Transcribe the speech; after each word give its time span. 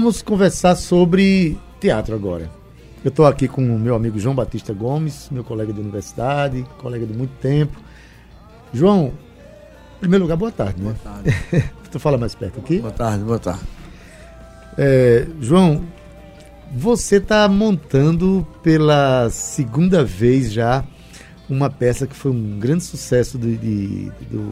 Vamos 0.00 0.22
conversar 0.22 0.76
sobre 0.76 1.58
teatro 1.78 2.14
agora. 2.14 2.50
Eu 3.04 3.10
estou 3.10 3.26
aqui 3.26 3.46
com 3.46 3.60
o 3.60 3.78
meu 3.78 3.94
amigo 3.94 4.18
João 4.18 4.34
Batista 4.34 4.72
Gomes, 4.72 5.28
meu 5.30 5.44
colega 5.44 5.74
de 5.74 5.78
universidade, 5.78 6.64
colega 6.78 7.04
de 7.04 7.12
muito 7.12 7.32
tempo. 7.32 7.78
João, 8.72 9.12
em 9.98 10.00
primeiro 10.00 10.24
lugar, 10.24 10.38
boa 10.38 10.50
tarde, 10.50 10.82
né? 10.82 10.96
Boa 11.04 11.14
tarde. 11.14 11.70
tu 11.92 12.00
fala 12.00 12.16
mais 12.16 12.34
perto 12.34 12.60
aqui? 12.60 12.78
Boa 12.78 12.94
tarde, 12.94 13.24
boa 13.24 13.38
tarde. 13.38 13.60
É, 14.78 15.26
João, 15.38 15.84
você 16.74 17.16
está 17.16 17.46
montando 17.46 18.46
pela 18.62 19.28
segunda 19.28 20.02
vez 20.02 20.50
já 20.50 20.82
uma 21.46 21.68
peça 21.68 22.06
que 22.06 22.16
foi 22.16 22.32
um 22.32 22.58
grande 22.58 22.84
sucesso 22.84 23.36
de, 23.36 23.54
de, 23.58 24.12
do 24.30 24.50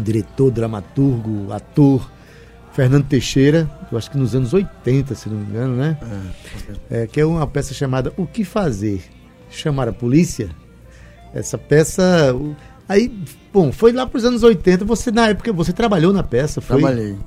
diretor, 0.00 0.50
dramaturgo, 0.50 1.52
ator 1.52 2.10
Fernando 2.72 3.06
Teixeira, 3.06 3.70
eu 3.90 3.98
acho 3.98 4.10
que 4.10 4.16
nos 4.16 4.34
anos 4.34 4.54
80, 4.54 5.14
se 5.14 5.28
não 5.28 5.36
me 5.36 5.46
engano, 5.46 5.76
né? 5.76 5.96
É, 6.90 7.06
que 7.06 7.20
é 7.20 7.26
uma 7.26 7.46
peça 7.46 7.74
chamada 7.74 8.12
O 8.16 8.26
que 8.26 8.44
Fazer? 8.44 9.02
Chamar 9.50 9.88
a 9.88 9.92
polícia? 9.92 10.48
Essa 11.34 11.58
peça. 11.58 12.34
Aí, 12.88 13.12
bom, 13.52 13.70
foi 13.70 13.92
lá 13.92 14.06
para 14.06 14.16
os 14.16 14.24
anos 14.24 14.42
80. 14.42 14.84
Você, 14.86 15.10
na 15.10 15.28
época, 15.28 15.52
você 15.52 15.72
trabalhou 15.72 16.12
na 16.12 16.22
peça? 16.22 16.62
Foi? 16.62 16.78
Trabalhei. 16.78 17.18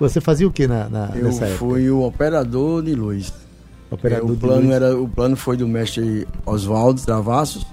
Você 0.00 0.20
fazia 0.20 0.48
o 0.48 0.50
que 0.50 0.66
na, 0.66 0.88
na, 0.88 1.10
eu 1.14 1.24
nessa 1.24 1.44
época? 1.44 1.64
Eu 1.64 1.70
fui 1.70 1.90
o 1.90 2.02
operador 2.02 2.82
de 2.82 2.94
luz. 2.94 3.32
Operador 3.90 4.28
é, 4.28 4.32
o, 4.32 4.34
de 4.34 4.40
plano 4.40 4.62
luz. 4.62 4.74
Era, 4.74 4.98
o 4.98 5.08
plano 5.08 5.36
foi 5.36 5.56
do 5.58 5.68
mestre 5.68 6.26
Oswaldo 6.46 7.00
Travassos 7.02 7.66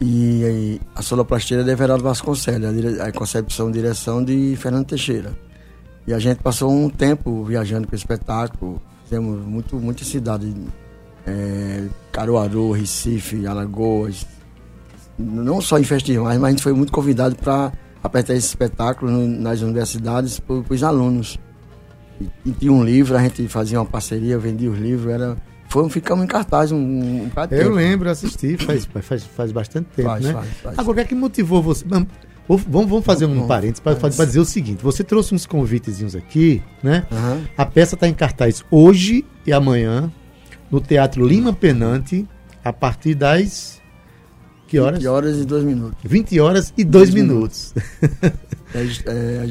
e, 0.00 0.42
e 0.42 0.80
a 0.94 1.02
sonoplastia 1.02 1.62
de 1.62 1.70
Everaldo 1.70 2.02
Vasconcelos, 2.02 3.00
a, 3.00 3.04
a 3.06 3.12
concepção 3.12 3.70
e 3.70 3.72
direção 3.72 4.24
de 4.24 4.56
Fernando 4.56 4.86
Teixeira. 4.86 5.32
E 6.10 6.12
a 6.12 6.18
gente 6.18 6.38
passou 6.38 6.72
um 6.72 6.90
tempo 6.90 7.44
viajando 7.44 7.86
com 7.86 7.92
o 7.92 7.96
espetáculo, 7.96 8.82
fizemos 9.04 9.46
muito, 9.46 9.76
muitas 9.76 10.08
cidades, 10.08 10.52
é, 11.24 11.84
Caruaru, 12.10 12.72
Recife, 12.72 13.46
Alagoas, 13.46 14.26
não 15.16 15.60
só 15.60 15.78
em 15.78 15.84
festivais, 15.84 16.36
mas 16.36 16.48
a 16.48 16.50
gente 16.50 16.64
foi 16.64 16.72
muito 16.72 16.90
convidado 16.90 17.36
para 17.36 17.72
apertar 18.02 18.34
esse 18.34 18.48
espetáculo 18.48 19.28
nas 19.28 19.60
universidades 19.60 20.40
para 20.40 20.56
os 20.68 20.82
alunos. 20.82 21.38
E, 22.20 22.28
e, 22.44 22.50
tinha 22.54 22.72
um 22.72 22.82
livro, 22.82 23.16
a 23.16 23.22
gente 23.22 23.46
fazia 23.46 23.78
uma 23.78 23.86
parceria, 23.86 24.36
vendia 24.36 24.68
os 24.68 24.80
livros, 24.80 25.12
era, 25.14 25.36
foi, 25.68 25.88
ficamos 25.90 26.24
em 26.24 26.26
cartaz 26.26 26.72
um, 26.72 26.76
um, 26.76 27.22
um 27.22 27.30
Eu 27.42 27.46
tempo. 27.46 27.70
lembro, 27.70 28.10
assisti, 28.10 28.56
faz, 28.56 28.84
faz, 29.00 29.22
faz 29.22 29.52
bastante 29.52 29.86
tempo, 29.94 30.08
Faz, 30.08 30.24
né? 30.24 30.32
faz, 30.32 30.48
faz. 30.60 30.76
Agora, 30.80 30.90
o 30.90 30.94
que 30.96 31.00
é 31.02 31.04
que 31.04 31.14
motivou 31.14 31.62
você? 31.62 31.84
Vamos, 32.68 32.88
vamos 32.90 33.04
fazer 33.04 33.26
um 33.26 33.46
parênteses 33.46 33.80
para 33.80 33.94
vamos. 33.94 34.16
dizer 34.16 34.40
o 34.40 34.44
seguinte: 34.44 34.82
você 34.82 35.04
trouxe 35.04 35.34
uns 35.34 35.46
convitezinhos 35.46 36.16
aqui, 36.16 36.62
né? 36.82 37.06
Aham. 37.12 37.42
A 37.56 37.64
peça 37.66 37.94
está 37.94 38.08
em 38.08 38.14
cartaz 38.14 38.64
hoje 38.70 39.24
e 39.46 39.52
amanhã 39.52 40.10
no 40.70 40.80
Teatro 40.80 41.24
Lima 41.26 41.52
Penante, 41.52 42.26
a 42.64 42.72
partir 42.72 43.14
das. 43.14 43.78
Que 44.66 44.78
horas? 44.78 44.98
20 45.00 45.08
horas 45.08 45.38
e 45.40 45.44
2 45.44 45.64
minutos. 45.64 45.98
20 46.04 46.40
horas 46.40 46.72
e 46.76 46.84
2 46.84 47.10
Dois 47.10 47.14
minutos. 47.14 47.74
É, 48.72 48.78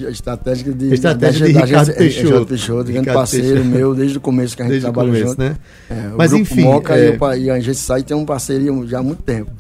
é 0.01 0.07
a 0.07 0.09
estratégia 0.11 0.71
de, 0.73 0.93
Estratégia 0.93 1.47
de 1.47 1.51
da- 1.53 1.65
Ricardo 1.65 1.87
da- 1.87 1.91
é, 1.91 1.95
Peixoto. 1.97 2.25
Ricardo 2.25 2.45
Peixoto, 2.47 2.83
grande 2.85 2.99
Ricardo 2.99 3.17
parceiro 3.17 3.47
Peixoto. 3.47 3.67
meu 3.67 3.93
desde 3.93 4.17
o 4.17 4.21
começo 4.21 4.55
que 4.55 4.61
a 4.61 4.65
gente 4.65 4.71
Desde 4.71 4.85
trabalha 4.85 5.07
começo, 5.09 5.27
junto. 5.27 5.39
né? 5.41 5.57
É, 5.89 6.09
Mas, 6.17 6.31
enfim, 6.31 6.61
Moca 6.61 6.95
é- 6.97 7.09
e, 7.09 7.17
pa- 7.17 7.35
e 7.35 7.49
a 7.49 7.59
gente 7.59 7.75
sai 7.77 8.01
tem 8.01 8.15
uma 8.15 8.25
parceria 8.25 8.71
já 8.87 8.99
há 8.99 9.03
muito 9.03 9.21
tempo. 9.21 9.51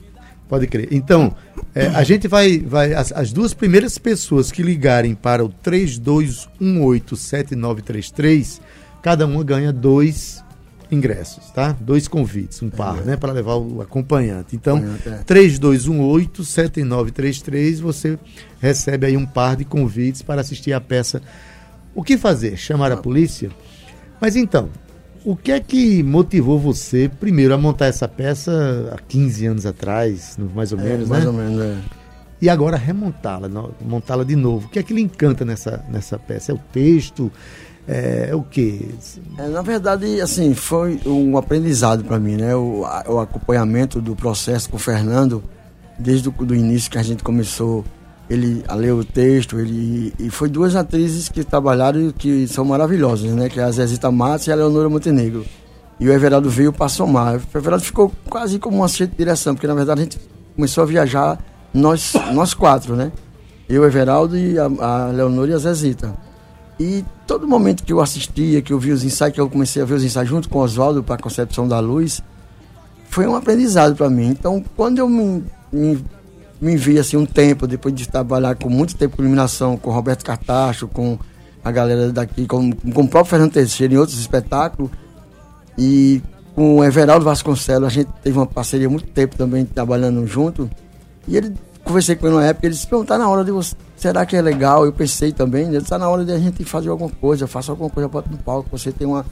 Pode 0.49 0.67
crer. 0.67 0.89
Então, 0.91 1.33
é, 1.75 1.85
a 1.87 2.03
gente 2.03 2.27
vai. 2.27 2.57
vai 2.57 2.93
as, 2.93 3.11
as 3.11 3.31
duas 3.31 3.53
primeiras 3.53 3.99
pessoas 3.99 4.51
que 4.51 4.63
ligarem 4.63 5.13
para 5.13 5.45
o 5.45 5.49
32187933, 5.63 8.59
cada 9.03 9.27
uma 9.27 9.43
ganha 9.43 9.71
dois 9.71 10.43
ingressos, 10.91 11.51
tá? 11.51 11.77
Dois 11.79 12.07
convites, 12.07 12.63
um 12.63 12.69
par, 12.71 13.05
né? 13.05 13.15
Para 13.15 13.31
levar 13.31 13.57
o 13.57 13.79
acompanhante. 13.79 14.55
Então, 14.55 14.83
é. 15.05 15.19
32187933, 15.23 17.79
você 17.79 18.17
recebe 18.59 19.05
aí 19.05 19.15
um 19.15 19.27
par 19.27 19.55
de 19.55 19.65
convites 19.65 20.23
para 20.23 20.41
assistir 20.41 20.73
a 20.73 20.81
peça. 20.81 21.21
O 21.93 22.03
que 22.03 22.17
fazer? 22.17 22.57
Chamar 22.57 22.91
a 22.91 22.97
polícia? 22.97 23.51
Mas 24.19 24.35
então, 24.35 24.71
o 25.25 25.35
que 25.35 25.51
é 25.51 25.59
que 25.59 26.01
motivou 26.03 26.57
você, 26.59 27.09
primeiro, 27.19 27.53
a 27.53 27.57
montar 27.57 27.87
essa 27.87 28.07
peça 28.07 28.89
há 28.93 28.97
15 29.07 29.45
anos 29.47 29.65
atrás, 29.65 30.37
mais 30.55 30.71
ou 30.71 30.79
É, 30.79 30.83
menos, 30.83 31.09
mais 31.09 31.23
né? 31.23 31.29
ou 31.29 31.35
menos, 31.35 31.61
é. 31.61 31.77
E 32.41 32.49
agora 32.49 32.77
remontá-la, 32.77 33.49
montá-la 33.85 34.23
de 34.23 34.35
novo. 34.35 34.67
O 34.67 34.69
que 34.69 34.79
é 34.79 34.83
que 34.83 34.93
lhe 34.93 35.01
encanta 35.01 35.43
nessa, 35.43 35.83
nessa 35.89 36.17
peça? 36.17 36.51
É 36.53 36.55
o 36.55 36.59
texto? 36.71 37.29
É, 37.87 38.27
é 38.31 38.35
o 38.35 38.41
quê? 38.43 38.87
É, 39.37 39.47
na 39.47 39.61
verdade, 39.61 40.21
assim, 40.21 40.53
foi 40.53 40.99
um 41.05 41.37
aprendizado 41.37 42.03
para 42.05 42.17
mim, 42.19 42.37
né? 42.37 42.55
O, 42.55 42.85
a- 42.85 43.03
o 43.09 43.19
acompanhamento 43.19 43.99
do 43.99 44.15
processo 44.15 44.69
com 44.69 44.77
o 44.77 44.79
Fernando, 44.79 45.43
desde 45.97 46.29
o 46.29 46.31
do 46.31 46.55
início 46.55 46.89
que 46.89 46.97
a 46.97 47.03
gente 47.03 47.23
começou 47.23 47.83
ele 48.29 48.63
a 48.67 48.75
ler 48.75 48.93
o 48.93 49.03
texto, 49.03 49.59
ele 49.59 50.13
e 50.19 50.29
foi 50.29 50.47
duas 50.47 50.75
atrizes 50.75 51.29
que 51.29 51.43
trabalharam 51.43 52.09
e 52.09 52.13
que 52.13 52.47
são 52.47 52.63
maravilhosas, 52.63 53.31
né? 53.31 53.49
Que 53.49 53.59
é 53.59 53.63
a 53.63 53.71
Zezita 53.71 54.11
Matos 54.11 54.47
e 54.47 54.51
a 54.51 54.55
Leonora 54.55 54.87
Montenegro. 54.87 55.45
E 55.99 56.07
o 56.07 56.13
Everaldo 56.13 56.49
veio 56.49 56.71
para 56.71 56.87
somar. 56.87 57.41
O 57.53 57.57
Everaldo 57.57 57.83
ficou 57.83 58.11
quase 58.29 58.59
como 58.59 58.77
uma 58.77 58.85
assistente 58.85 59.11
de 59.11 59.17
direção, 59.17 59.55
porque 59.55 59.67
na 59.67 59.73
verdade 59.73 60.01
a 60.01 60.03
gente 60.03 60.19
começou 60.55 60.83
a 60.83 60.87
viajar 60.87 61.39
nós, 61.73 62.13
nós 62.33 62.53
quatro, 62.53 62.95
né? 62.95 63.11
Eu, 63.67 63.83
Everaldo 63.83 64.37
e 64.37 64.57
a, 64.57 64.65
a 64.65 65.07
Leonora 65.07 65.51
e 65.51 65.53
a 65.53 65.57
Zezita. 65.57 66.15
E 66.79 67.03
todo 67.27 67.47
momento 67.47 67.83
que 67.83 67.91
eu 67.91 67.99
assistia, 67.99 68.61
que 68.61 68.71
eu 68.71 68.79
vi 68.79 68.91
os 68.91 69.03
ensaios, 69.03 69.33
que 69.33 69.41
eu 69.41 69.49
comecei 69.49 69.81
a 69.81 69.85
ver 69.85 69.95
os 69.95 70.03
ensaios 70.03 70.29
junto 70.29 70.47
com 70.47 70.59
o 70.59 70.61
Oswaldo 70.61 71.03
para 71.03 71.15
a 71.15 71.19
concepção 71.19 71.67
da 71.67 71.79
luz, 71.79 72.21
foi 73.09 73.27
um 73.27 73.35
aprendizado 73.35 73.95
para 73.95 74.09
mim. 74.09 74.27
Então, 74.27 74.63
quando 74.77 74.99
eu 74.99 75.09
me, 75.09 75.43
me, 75.73 76.03
me 76.61 76.75
vi 76.75 76.99
assim 76.99 77.17
um 77.17 77.25
tempo, 77.25 77.65
depois 77.65 77.93
de 77.93 78.07
trabalhar 78.07 78.55
com 78.55 78.69
muito 78.69 78.95
tempo 78.95 79.15
com 79.17 79.23
iluminação, 79.23 79.77
com 79.77 79.91
Roberto 79.91 80.25
Cartacho, 80.25 80.87
com 80.87 81.17
a 81.63 81.71
galera 81.71 82.11
daqui, 82.11 82.45
com, 82.45 82.71
com 82.71 83.01
o 83.01 83.07
próprio 83.07 83.25
Fernando 83.25 83.51
Teixeira 83.51 83.93
em 83.93 83.97
outros 83.97 84.19
espetáculos, 84.19 84.91
e 85.77 86.21
com 86.55 86.79
o 86.79 86.83
Everaldo 86.83 87.23
Vasconcelos, 87.23 87.87
a 87.87 87.89
gente 87.91 88.09
teve 88.21 88.37
uma 88.37 88.45
parceria 88.45 88.89
muito 88.89 89.07
tempo 89.07 89.37
também 89.37 89.63
trabalhando 89.65 90.25
junto. 90.27 90.69
E 91.25 91.37
ele 91.37 91.53
conversei 91.83 92.15
com 92.17 92.27
ele 92.27 92.35
na 92.35 92.47
época, 92.47 92.67
ele 92.67 92.75
disse, 92.75 92.91
"Não, 92.91 93.05
tá 93.05 93.17
na 93.17 93.29
hora 93.29 93.45
de 93.45 93.51
você. 93.51 93.75
Será 93.95 94.25
que 94.25 94.35
é 94.35 94.41
legal? 94.41 94.85
Eu 94.85 94.93
pensei 94.93 95.31
também, 95.31 95.67
ele 95.67 95.77
disse, 95.77 95.89
tá 95.89 95.97
na 95.97 96.09
hora 96.09 96.23
de 96.23 96.31
a 96.31 96.39
gente 96.39 96.63
fazer 96.63 96.89
alguma 96.89 97.09
coisa, 97.09 97.47
faça 97.47 97.71
alguma 97.71 97.89
coisa, 97.89 98.07
bota 98.07 98.29
no 98.29 98.37
palco, 98.37 98.69
você 98.71 98.91
tem 98.91 99.07
uma. 99.07 99.25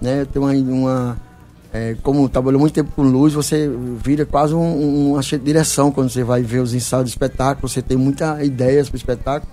Né, 0.00 0.26
tem 0.26 0.40
uma. 0.40 0.52
uma 0.52 1.25
é, 1.72 1.96
como 2.02 2.28
trabalhou 2.28 2.60
muito 2.60 2.72
tempo 2.72 2.90
com 2.94 3.02
luz, 3.02 3.34
você 3.34 3.70
vira 4.02 4.24
quase 4.24 4.54
um, 4.54 4.60
um, 4.60 5.12
uma 5.12 5.20
de 5.20 5.38
direção 5.38 5.90
quando 5.90 6.10
você 6.10 6.24
vai 6.24 6.42
ver 6.42 6.60
os 6.60 6.74
ensaios 6.74 7.04
do 7.04 7.08
espetáculo, 7.08 7.68
você 7.68 7.82
tem 7.82 7.96
muitas 7.96 8.44
ideias 8.44 8.88
para 8.88 8.96
o 8.96 8.98
espetáculo. 8.98 9.52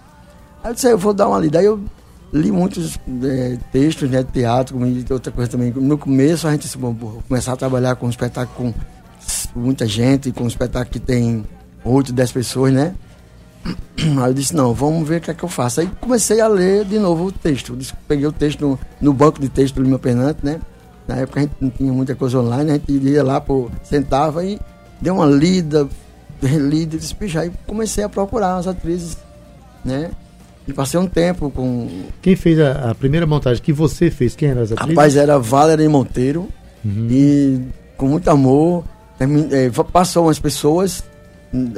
Aí 0.63 0.71
eu 0.71 0.74
disse, 0.74 0.88
eu 0.88 0.98
vou 0.98 1.13
dar 1.13 1.27
uma 1.27 1.39
lida. 1.39 1.60
Aí 1.60 1.65
eu 1.65 1.80
li 2.31 2.51
muitos 2.51 2.98
é, 3.24 3.57
textos 3.71 4.10
né, 4.10 4.24
de 4.24 4.31
teatro, 4.31 4.77
outra 5.10 5.31
coisa 5.31 5.51
também. 5.51 5.71
No 5.71 5.98
começo 5.98 6.48
a 6.48 6.51
gente 6.51 6.62
disse, 6.62 6.77
bom, 6.77 6.95
começar 7.27 7.54
a 7.54 7.57
trabalhar 7.57 7.95
com 7.95 8.07
um 8.07 8.10
espetáculo 8.10 8.74
com 9.54 9.60
muita 9.60 9.86
gente, 9.86 10.31
com 10.31 10.45
um 10.45 10.48
espetáculo 10.48 10.92
que 10.92 11.00
tem 11.00 11.45
8, 11.83 12.13
10 12.13 12.31
pessoas, 12.31 12.74
né? 12.74 12.95
Aí 13.98 14.30
eu 14.30 14.33
disse, 14.33 14.56
não, 14.56 14.74
vamos 14.74 15.07
ver 15.07 15.18
o 15.18 15.21
que 15.21 15.31
é 15.31 15.33
que 15.33 15.44
eu 15.44 15.50
faço. 15.50 15.81
Aí 15.81 15.89
comecei 16.00 16.42
a 16.42 16.48
ler 16.48 16.86
de 16.86 17.00
novo 17.00 17.25
o 17.25 17.31
texto. 17.31 17.77
Peguei 18.07 18.25
o 18.25 18.31
texto 18.31 18.62
no, 18.62 18.80
no 19.00 19.13
banco 19.13 19.39
de 19.39 19.50
texto 19.50 19.75
do 19.75 19.83
Lima 19.83 20.00
Pernante, 20.00 20.39
né? 20.44 20.60
Na 21.07 21.15
época 21.17 21.39
a 21.39 21.44
gente 21.44 21.53
não 21.59 21.69
tinha 21.69 21.91
muita 21.91 22.15
coisa 22.15 22.39
online, 22.39 22.71
a 22.71 22.73
gente 22.75 22.91
ia 22.94 23.23
lá, 23.23 23.41
pô, 23.41 23.69
sentava 23.83 24.44
e 24.45 24.59
deu 25.01 25.15
uma 25.15 25.25
lida, 25.25 25.88
relida, 26.41 26.97
bicho, 27.19 27.38
aí 27.39 27.51
comecei 27.67 28.03
a 28.03 28.09
procurar 28.09 28.55
as 28.57 28.67
atrizes, 28.67 29.17
né? 29.83 30.11
E 30.65 30.71
passei 30.71 30.97
um 31.00 31.07
tempo 31.07 31.50
com. 31.51 31.89
Quem 32.21 32.38
fez 32.38 32.57
a, 32.57 32.91
a 32.91 32.95
primeira 32.95 33.25
montagem 33.27 33.61
que 33.61 33.73
você 33.73 34.09
fez? 34.09 34.33
Quem 34.33 34.50
eram 34.50 34.61
as 34.61 34.71
atrizes? 34.71 34.95
Rapaz, 34.95 35.15
era 35.17 35.38
Valerie 35.39 35.88
Monteiro 35.89 36.47
Uhum. 36.85 37.07
e 37.09 37.61
com 37.97 38.07
muito 38.07 38.29
amor. 38.29 38.83
eh, 39.19 39.69
passou 39.91 40.25
umas 40.25 40.39
pessoas, 40.39 41.03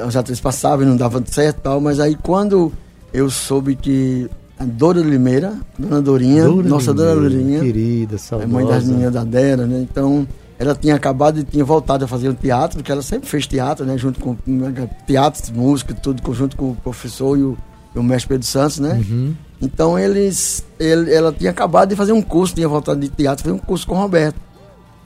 as 0.04 0.16
atrizes 0.16 0.40
passavam 0.40 0.84
e 0.84 0.88
não 0.88 0.96
davam 0.96 1.22
certo 1.26 1.58
e 1.58 1.62
tal, 1.62 1.80
mas 1.80 1.98
aí 2.00 2.14
quando 2.16 2.72
eu 3.12 3.28
soube 3.30 3.74
que 3.76 4.28
Dora 4.64 5.00
Limeira, 5.00 5.54
Dona 5.78 6.00
Dorinha, 6.00 6.44
Dora 6.44 6.68
nossa 6.68 6.92
Limeira, 6.92 7.14
Dona 7.14 7.28
Dorinha, 7.28 7.60
Querida, 7.60 8.18
saudosa. 8.18 8.50
mãe 8.50 8.66
das 8.66 8.84
meninas 8.86 9.12
da 9.12 9.24
Dera, 9.24 9.66
né? 9.66 9.80
Então, 9.80 10.26
ela 10.58 10.74
tinha 10.74 10.94
acabado 10.94 11.38
e 11.40 11.44
tinha 11.44 11.64
voltado 11.64 12.04
a 12.04 12.08
fazer 12.08 12.28
o 12.28 12.34
teatro, 12.34 12.78
porque 12.78 12.90
ela 12.90 13.02
sempre 13.02 13.28
fez 13.28 13.46
teatro, 13.46 13.84
né? 13.84 13.98
Junto 13.98 14.18
com 14.18 14.36
teatro, 15.06 15.54
música, 15.54 15.92
tudo, 15.92 16.22
junto 16.32 16.56
com 16.56 16.70
o 16.70 16.74
professor 16.76 17.38
e 17.38 17.42
o, 17.42 17.58
e 17.94 17.98
o 17.98 18.02
mestre 18.02 18.28
Pedro 18.30 18.46
Santos, 18.46 18.78
né? 18.78 18.94
Uhum. 18.94 19.34
Então 19.60 19.98
eles, 19.98 20.64
ele, 20.78 21.12
ela 21.12 21.32
tinha 21.32 21.50
acabado 21.50 21.90
de 21.90 21.96
fazer 21.96 22.12
um 22.12 22.22
curso, 22.22 22.54
tinha 22.54 22.68
voltado 22.68 23.00
de 23.00 23.08
teatro, 23.08 23.44
fazer 23.44 23.54
um 23.54 23.58
curso 23.58 23.86
com 23.86 23.94
o 23.94 23.98
Roberto. 23.98 24.36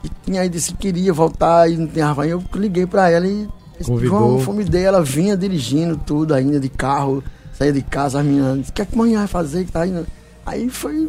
E 0.03 0.09
tinha 0.25 0.41
aí 0.41 0.49
disse 0.49 0.71
que 0.71 0.77
queria 0.77 1.13
voltar 1.13 1.69
e 1.69 1.77
não 1.77 1.87
tinha 1.87 2.13
Aí 2.17 2.29
eu 2.29 2.41
liguei 2.55 2.85
pra 2.85 3.09
ela 3.09 3.27
e 3.27 3.47
Convidou. 3.83 4.19
João, 4.19 4.39
fomos 4.39 4.65
ela 4.73 5.01
vinha 5.01 5.35
dirigindo 5.35 5.97
tudo 5.97 6.33
ainda 6.33 6.59
de 6.59 6.69
carro, 6.69 7.23
saía 7.61 7.73
de 7.73 7.81
casa, 7.83 8.19
as 8.19 8.25
meninas, 8.25 8.69
o 8.69 8.73
que 8.73 8.81
é 8.81 8.85
que 8.85 8.95
amanhã 8.95 9.19
vai 9.19 9.27
fazer? 9.27 9.65
Que 9.65 9.71
tá 9.71 9.85
indo? 9.85 10.05
Aí 10.45 10.67
foi, 10.69 11.07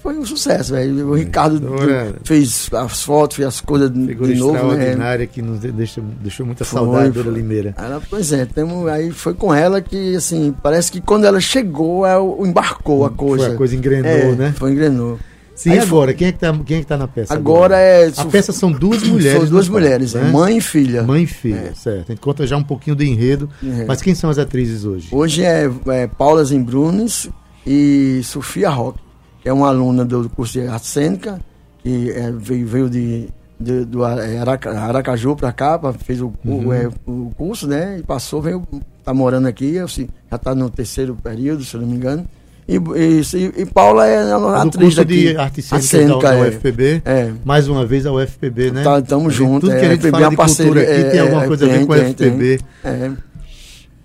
foi 0.00 0.16
um 0.16 0.24
sucesso, 0.24 0.72
velho. 0.72 1.08
O 1.08 1.14
Ricardo 1.14 1.58
Dora. 1.58 2.14
fez 2.24 2.70
as 2.72 3.02
fotos, 3.02 3.36
fez 3.36 3.48
as 3.48 3.60
coisas 3.60 3.92
de 3.92 4.06
Figura 4.06 4.34
novo, 4.36 4.52
né? 4.52 4.58
extraordinária 4.74 5.26
que 5.26 5.42
nos 5.42 5.60
de- 5.60 5.72
deixa, 5.72 6.00
deixou 6.22 6.46
muita 6.46 6.64
Foi, 6.64 6.78
saudade. 6.78 7.10
Dora 7.10 7.30
Limeira. 7.30 7.74
Ela, 7.76 8.00
pois 8.08 8.32
é, 8.32 8.46
temos, 8.46 8.86
aí 8.88 9.10
foi 9.10 9.34
com 9.34 9.52
ela 9.52 9.80
que, 9.80 10.14
assim, 10.14 10.54
parece 10.62 10.92
que 10.92 11.00
quando 11.00 11.24
ela 11.24 11.40
chegou, 11.40 12.06
ela 12.06 12.22
embarcou 12.46 13.04
a 13.04 13.10
coisa. 13.10 13.46
Foi 13.46 13.54
a 13.54 13.58
coisa 13.58 13.74
engrenou, 13.76 14.10
É, 14.10 14.32
né? 14.36 14.54
Foi 14.56 14.70
engrenou. 14.72 15.18
Sim, 15.58 15.70
Aí 15.72 15.78
agora? 15.80 16.14
Quem 16.14 16.28
é, 16.28 16.32
que 16.32 16.38
tá, 16.38 16.56
quem 16.64 16.76
é 16.76 16.80
que 16.80 16.86
tá 16.86 16.96
na 16.96 17.08
peça? 17.08 17.34
Agora 17.34 17.76
é. 17.76 18.12
A 18.16 18.24
peça 18.26 18.52
são 18.52 18.70
duas 18.70 19.02
mulheres. 19.02 19.40
São 19.40 19.50
duas 19.50 19.68
mulheres, 19.68 20.14
né? 20.14 20.30
mãe 20.30 20.58
e 20.58 20.60
filha. 20.60 21.02
Mãe 21.02 21.24
e 21.24 21.26
filha, 21.26 21.70
É. 21.72 21.74
certo. 21.74 22.04
A 22.10 22.12
gente 22.12 22.20
conta 22.20 22.46
já 22.46 22.56
um 22.56 22.62
pouquinho 22.62 22.94
do 22.94 23.02
enredo. 23.02 23.50
É. 23.64 23.84
Mas 23.84 24.00
quem 24.00 24.14
são 24.14 24.30
as 24.30 24.38
atrizes 24.38 24.84
hoje? 24.84 25.08
Hoje 25.10 25.42
é, 25.42 25.68
é 25.88 26.06
Paula 26.06 26.44
Zembrunes 26.44 27.28
e 27.66 28.20
Sofia 28.22 28.70
Roque, 28.70 29.00
que 29.42 29.48
é 29.48 29.52
uma 29.52 29.66
aluna 29.68 30.04
do 30.04 30.30
curso 30.30 30.52
de 30.52 30.60
arte 30.68 30.86
cênica, 30.86 31.40
que 31.82 32.10
é, 32.12 32.30
veio, 32.30 32.64
veio 32.64 32.88
de, 32.88 33.28
de- 33.58 33.84
do 33.84 34.04
é, 34.04 34.38
Araca- 34.38 34.78
Aracaju 34.78 35.34
para 35.34 35.52
cá, 35.52 35.80
fez 36.04 36.20
o, 36.20 36.28
o- 36.44 36.50
Uhum. 36.50 36.72
é, 36.72 36.88
o 37.04 37.32
curso, 37.36 37.66
né? 37.66 37.98
E 37.98 38.02
passou, 38.04 38.40
veio, 38.40 38.62
tá 39.04 39.12
morando 39.12 39.48
aqui, 39.48 39.76
assim, 39.80 40.08
já 40.30 40.36
está 40.36 40.54
no 40.54 40.70
terceiro 40.70 41.16
período, 41.20 41.64
se 41.64 41.74
eu 41.74 41.80
não 41.80 41.88
me 41.88 41.96
engano. 41.96 42.24
E, 42.68 42.74
e, 42.76 43.62
e 43.62 43.64
Paula 43.66 44.06
é 44.06 44.30
a 44.30 44.62
atriz 44.62 44.74
curso 44.82 44.96
daqui. 44.98 45.28
de 45.32 45.36
arte 45.38 45.62
cênica 45.62 46.18
da, 46.18 46.30
da 46.32 46.34
é. 46.36 46.48
UFPB. 46.50 47.02
É. 47.04 47.32
Mais 47.42 47.66
uma 47.66 47.86
vez 47.86 48.04
a 48.04 48.12
UFPB, 48.12 48.70
né? 48.72 48.82
Tá, 48.84 49.00
tamo 49.00 49.30
junto, 49.30 49.62
Tudo 49.62 49.72
é, 49.72 49.80
que 49.80 49.86
a 49.86 49.88
gente 49.88 49.98
UFPB 50.00 50.10
fala 50.10 50.26
é 50.26 50.30
de 50.30 50.36
parceria, 50.36 50.72
cultura 50.72 50.92
aqui 50.92 51.00
é, 51.06 51.10
tem 51.10 51.20
alguma 51.20 51.44
é, 51.44 51.46
coisa 51.46 51.64
a 51.64 51.68
ver 51.68 51.78
tem, 51.78 51.86
com 51.86 51.92
a 51.94 51.96
tem, 51.96 52.06
UFPB. 52.10 52.60
É. 52.84 53.10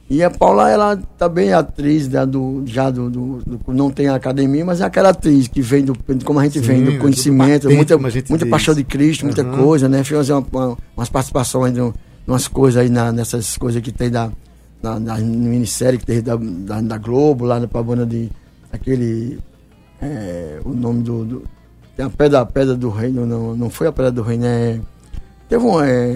E 0.09 0.21
a 0.23 0.29
Paula, 0.29 0.69
ela 0.69 0.97
também 1.17 1.49
é 1.49 1.53
atriz 1.53 2.07
né, 2.07 2.25
do, 2.25 2.61
já 2.65 2.89
do, 2.89 3.09
do- 3.09 3.37
do- 3.45 3.73
Não 3.73 3.89
tem 3.89 4.07
academia, 4.09 4.63
mas 4.63 4.79
é 4.79 4.85
aquela 4.85 5.09
atriz 5.09 5.47
que 5.47 5.61
vem 5.61 5.83
do. 5.83 5.93
Como 6.23 6.39
a 6.39 6.43
gente 6.43 6.59
Sim, 6.59 6.65
vem 6.65 6.81
é 6.81 6.85
do 6.91 6.99
conhecimento, 6.99 7.63
patente, 7.63 7.75
muita, 7.75 7.97
muita 7.97 8.37
diz. 8.45 8.49
paixão 8.49 8.75
de 8.75 8.83
Cristo, 8.83 9.25
muita 9.25 9.41
Aham. 9.41 9.57
coisa, 9.63 9.89
né? 9.89 10.03
Fez 10.03 10.29
uma, 10.29 10.45
uma, 10.53 10.77
umas 10.95 11.09
participações 11.09 11.77
um- 11.77 11.93
umas 12.27 12.47
coisas 12.47 12.81
aí 12.81 12.89
na- 12.89 13.11
nessas 13.11 13.57
coisas 13.57 13.81
que 13.81 13.91
tem 13.91 14.09
da, 14.09 14.29
na, 14.83 14.99
na 14.99 15.17
minissérie 15.17 15.97
que 15.97 16.05
tem 16.05 16.21
da, 16.21 16.35
da, 16.37 16.79
da 16.81 16.97
Globo, 16.97 17.43
lá 17.45 17.59
na 17.59 17.67
Pabana 17.67 18.05
de. 18.05 18.29
Aquele. 18.73 19.39
é, 20.01 20.59
o 20.65 20.69
nome 20.69 21.01
do. 21.03 21.23
do- 21.25 21.43
tem 21.95 22.03
a 22.05 22.09
pedra, 22.09 22.39
a 22.41 22.45
pedra 22.45 22.75
do 22.75 22.89
reino, 22.89 23.23
não, 23.25 23.55
não 23.55 23.69
foi 23.69 23.85
a 23.87 23.91
pedra 23.91 24.11
do 24.11 24.21
reino, 24.23 24.45
é. 24.45 24.79
Teve 25.47 25.63
um. 25.63 25.79
É, 25.81 26.13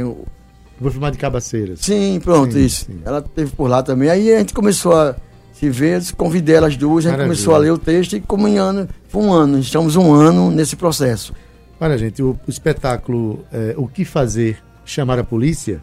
Vou 0.80 0.92
filmar 0.92 1.12
de 1.12 1.18
cabaceiras. 1.18 1.80
Sim, 1.82 2.20
pronto, 2.24 2.54
Sim, 2.54 2.66
isso. 2.66 2.86
sim. 2.86 3.00
Ela 3.04 3.20
teve 3.22 3.52
por 3.52 3.68
lá 3.68 3.82
também. 3.82 4.10
Aí 4.10 4.32
a 4.34 4.40
gente 4.40 4.54
começou 4.54 4.94
a 4.96 5.16
se 5.54 5.70
ver, 5.72 6.02
convidei 6.16 6.56
elas 6.56 6.78
duas, 6.78 7.06
a 7.06 7.10
gente 7.10 7.18
Maravilha. 7.18 7.36
começou 7.36 7.56
a 7.56 7.58
ler 7.58 7.72
o 7.72 7.78
texto 7.80 8.14
e 8.16 8.20
ano, 8.58 8.88
foi 9.08 9.24
um 9.24 9.32
ano, 9.34 9.58
estamos 9.58 9.96
um 9.96 10.14
ano 10.14 10.52
nesse 10.52 10.76
processo. 10.76 11.34
Olha, 11.80 11.98
gente, 11.98 12.22
o, 12.22 12.38
o 12.48 12.50
espetáculo 12.50 13.44
é, 13.52 13.74
O 13.78 13.88
que 13.88 14.06
Fazer? 14.06 14.58
Chamar 14.86 15.18
a 15.20 15.24
Polícia. 15.24 15.82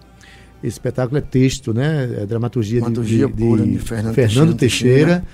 Esse 0.63 0.75
espetáculo 0.75 1.19
é 1.19 1.21
texto, 1.21 1.75
né? 1.75 2.09
É 2.23 2.27
dramaturgia, 2.27 2.75
de- 2.81 2.87
Dramaturgia 2.87 3.27
de, 3.27 3.33
pura 3.33 3.63
de 3.65 3.73
de 3.73 3.79
Fernando 3.81 4.15
Fernando 4.15 4.55
Teixeira 4.55 4.97
Teixeira. 4.97 5.25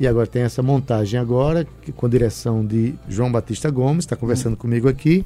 E 0.00 0.06
agora 0.08 0.26
tem 0.26 0.42
essa 0.42 0.62
montagem 0.62 1.20
agora, 1.20 1.66
que- 1.82 1.92
com 1.92 2.08
direção 2.08 2.64
de 2.64 2.94
João 3.08 3.30
Batista 3.30 3.70
Gomes, 3.70 4.04
está 4.04 4.16
conversando 4.16 4.56
comigo 4.56 4.88
aqui. 4.88 5.24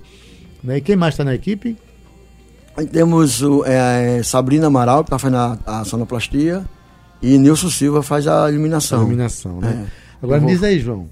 Né? 0.63 0.79
E 0.79 0.81
quem 0.81 0.97
mais 0.97 1.15
está 1.15 1.23
na 1.25 1.35
equipe? 1.35 1.77
Temos 2.93 3.41
o, 3.41 3.65
é, 3.65 4.21
Sabrina 4.25 4.67
Amaral, 4.67 5.05
que 5.05 5.09
está 5.09 5.19
fazendo 5.19 5.37
a, 5.65 5.81
a 5.81 5.85
sonoplastia, 5.85 6.65
e 7.23 7.39
Nilson 7.39 7.71
Silva 7.71 8.03
faz 8.03 8.27
a 8.27 8.47
A 8.47 8.51
iluminação. 8.51 8.99
iluminação, 9.03 9.61
né? 9.61 9.87
É. 9.87 10.05
Agora 10.25 10.41
me 10.41 10.49
diz 10.49 10.63
aí, 10.63 10.81
João. 10.81 11.09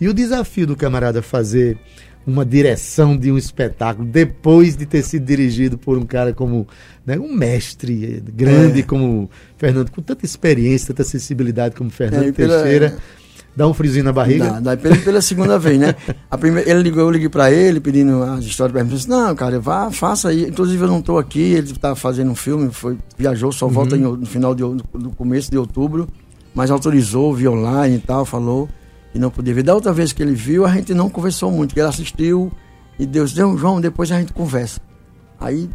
E 0.00 0.08
o 0.08 0.12
desafio 0.14 0.66
do 0.66 0.74
camarada 0.74 1.22
fazer 1.22 1.78
uma 2.26 2.44
direção 2.44 3.16
de 3.16 3.30
um 3.30 3.36
espetáculo 3.38 4.06
depois 4.08 4.76
de 4.76 4.86
ter 4.86 5.02
sido 5.02 5.24
dirigido 5.26 5.76
por 5.76 5.98
um 5.98 6.04
cara 6.06 6.32
como 6.32 6.66
né, 7.06 7.18
um 7.18 7.34
mestre 7.34 8.22
grande 8.34 8.80
É. 8.80 8.82
como 8.82 9.28
Fernando, 9.58 9.90
com 9.90 10.00
tanta 10.00 10.24
experiência, 10.24 10.88
tanta 10.94 11.04
sensibilidade 11.08 11.74
como 11.74 11.90
Fernando 11.90 12.28
É, 12.28 12.32
pela- 12.32 12.62
Teixeira, 12.62 12.96
dá 13.54 13.68
um 13.68 13.74
friozinho 13.74 14.04
na 14.04 14.12
barriga. 14.12 14.44
Dá, 14.52 14.60
dá 14.60 14.76
pela, 14.76 14.96
pela 14.96 15.20
segunda 15.20 15.58
vez, 15.58 15.78
né? 15.78 15.94
A 16.30 16.38
primeira, 16.38 16.68
ele 16.70 16.82
ligou, 16.82 17.02
eu 17.02 17.10
liguei 17.10 17.28
pra 17.28 17.52
ele 17.52 17.78
pedindo 17.78 18.22
as 18.22 18.44
histórias 18.44 18.74
mim. 18.82 18.88
Ele 18.88 18.96
disse, 18.96 19.08
não, 19.08 19.34
cara, 19.34 19.60
vá, 19.60 19.90
faça 19.90 20.30
aí. 20.30 20.44
Inclusive 20.48 20.82
eu 20.82 20.88
não 20.88 21.02
tô 21.02 21.18
aqui, 21.18 21.40
ele 21.40 21.72
tá 21.74 21.94
fazendo 21.94 22.30
um 22.30 22.34
filme, 22.34 22.70
foi, 22.72 22.96
viajou, 23.18 23.52
só 23.52 23.68
volta 23.68 23.96
em- 23.96 24.00
no 24.00 24.26
final 24.26 24.54
de, 24.54 24.62
no 24.62 25.10
começo 25.16 25.50
de 25.50 25.58
outubro, 25.58 26.08
mas 26.54 26.70
autorizou, 26.70 27.34
viu 27.34 27.52
online 27.52 27.96
e 27.96 28.00
tal, 28.00 28.24
falou 28.24 28.68
e 29.14 29.18
não 29.18 29.30
podia 29.30 29.54
ver. 29.54 29.62
Da 29.62 29.74
outra 29.74 29.92
vez 29.92 30.12
que 30.12 30.22
ele 30.22 30.34
viu, 30.34 30.64
a 30.66 30.70
gente 30.72 30.92
não 30.92 31.08
conversou 31.08 31.50
muito, 31.50 31.72
ele 31.78 31.86
assistiu 31.86 32.50
e 32.98 33.06
Deus 33.06 33.32
deu, 33.32 33.56
João, 33.56 33.80
depois 33.80 34.10
a 34.12 34.18
gente 34.18 34.32
conversa. 34.32 34.80
Aí, 35.40 35.68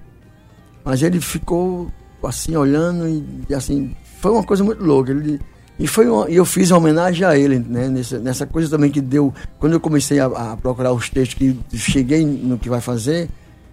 mas 0.84 1.02
ele 1.04 1.20
ficou 1.20 1.92
assim, 2.24 2.56
olhando 2.56 3.08
e, 3.08 3.24
e, 3.50 3.54
assim, 3.54 3.96
foi 4.22 4.32
uma 4.32 4.44
coisa 4.44 4.64
muito 4.64 4.84
louca. 4.84 5.12
Ele, 5.12 5.40
e 5.78 5.88
foi 5.88 6.08
uma- 6.10 6.30
e 6.30 6.36
eu 6.36 6.44
fiz 6.46 6.72
uma 6.72 6.78
homenagem 6.80 7.26
a 7.26 7.38
ele, 7.38 7.60
né? 7.60 7.88
Nessa, 7.88 8.20
nessa 8.20 8.46
coisa 8.46 8.70
também 8.70 8.92
que 8.92 9.00
deu. 9.02 9.34
Quando 9.58 9.74
eu 9.74 9.80
comecei 9.80 10.20
a, 10.20 10.26
a 10.26 10.58
procurar 10.58 10.92
os 10.92 11.10
textos 11.10 11.36
que 11.38 11.58
cheguei 11.78 12.26
no 12.26 12.58
que 12.58 12.68
vai 12.70 12.82
fazer, 12.82 13.30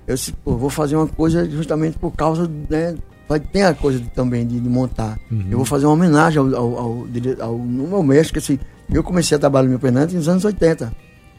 eu 0.06 0.14
disse, 0.14 0.32
pô, 0.44 0.56
vou 0.56 0.70
fazer 0.70 0.94
uma 0.96 1.08
coisa 1.08 1.48
justamente 1.50 1.98
por 1.98 2.12
causa, 2.12 2.48
né? 2.70 2.94
Vai 3.28 3.40
ter 3.40 3.62
a 3.62 3.74
coisa 3.74 4.00
também 4.14 4.46
de, 4.46 4.60
de 4.60 4.68
montar. 4.68 5.18
Eu 5.50 5.56
vou 5.56 5.64
fazer 5.66 5.86
uma 5.86 5.94
homenagem 5.94 6.38
ao, 6.38 6.46
ao, 6.54 6.78
ao, 6.78 7.06
ao, 7.40 7.58
no 7.58 7.88
meu 7.88 8.02
mestre, 8.04 8.34
que 8.34 8.38
assim, 8.38 8.56
eu 8.92 9.02
comecei 9.02 9.36
a 9.36 9.38
trabalhar 9.38 9.64
no 9.64 9.70
meu 9.70 9.78
penante 9.78 10.14
nos 10.14 10.28
anos 10.28 10.44
80. 10.44 10.92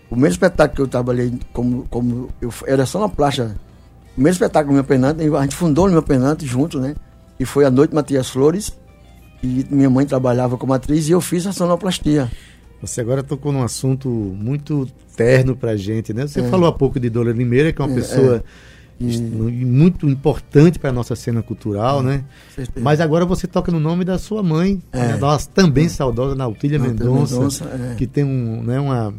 O 0.07 0.09
primeiro 0.11 0.31
espetáculo 0.33 0.75
que 0.75 0.81
eu 0.81 0.87
trabalhei 0.87 1.33
como, 1.53 1.85
como 1.89 2.29
eu, 2.41 2.51
era 2.65 2.85
só 2.85 2.99
na 2.99 3.09
plástica. 3.09 3.55
O 4.11 4.13
primeiro 4.15 4.33
espetáculo 4.33 4.71
do 4.73 4.75
meu 4.75 4.83
penante, 4.83 5.21
a 5.23 5.41
gente 5.41 5.55
fundou 5.55 5.85
no 5.87 5.91
meu 5.93 6.03
penante 6.03 6.45
junto, 6.45 6.79
né? 6.79 6.95
E 7.39 7.45
foi 7.45 7.65
a 7.65 7.69
Noite 7.71 7.93
Matias 7.93 8.29
Flores. 8.29 8.75
E 9.43 9.65
minha 9.69 9.89
mãe 9.89 10.05
trabalhava 10.05 10.57
como 10.57 10.73
atriz 10.73 11.07
e 11.07 11.11
eu 11.11 11.21
fiz 11.21 11.45
a 11.45 11.51
sonoplastia. 11.51 12.31
Você 12.81 13.01
agora 13.01 13.21
tocou 13.23 13.51
num 13.51 13.61
assunto 13.63 14.07
muito 14.09 14.87
terno 15.15 15.55
pra 15.55 15.75
gente, 15.75 16.13
né? 16.13 16.25
Você 16.27 16.39
É. 16.39 16.43
falou 16.49 16.67
há 16.67 16.71
pouco 16.73 16.99
de 16.99 17.09
Dora 17.09 17.31
Limeira, 17.31 17.71
que 17.71 17.81
é 17.81 17.85
uma 17.85 17.91
É, 17.91 17.95
pessoa 17.95 18.43
E- 18.99 19.07
est- 19.09 19.21
muito 19.21 20.09
importante 20.09 20.79
para 20.79 20.89
a 20.89 20.93
nossa 20.93 21.15
cena 21.15 21.41
cultural, 21.43 22.01
né? 22.01 22.23
certeza. 22.55 22.83
Mas 22.83 22.99
agora 22.99 23.25
você 23.25 23.45
toca 23.47 23.71
no 23.71 23.79
nome 23.79 24.03
da 24.03 24.17
sua 24.17 24.41
mãe, 24.41 24.81
É. 24.91 24.99
né? 25.09 25.17
nossa 25.17 25.49
também 25.49 25.87
saudosa 25.89 26.35
Nautilha 26.35 26.79
Nautilha 26.79 26.79
Mendonça, 26.79 27.35
Mendonça, 27.35 27.65
é. 27.65 27.95
que 27.95 28.07
tem 28.07 28.23
um, 28.23 28.63
né, 28.63 28.79
uma, 28.79 29.09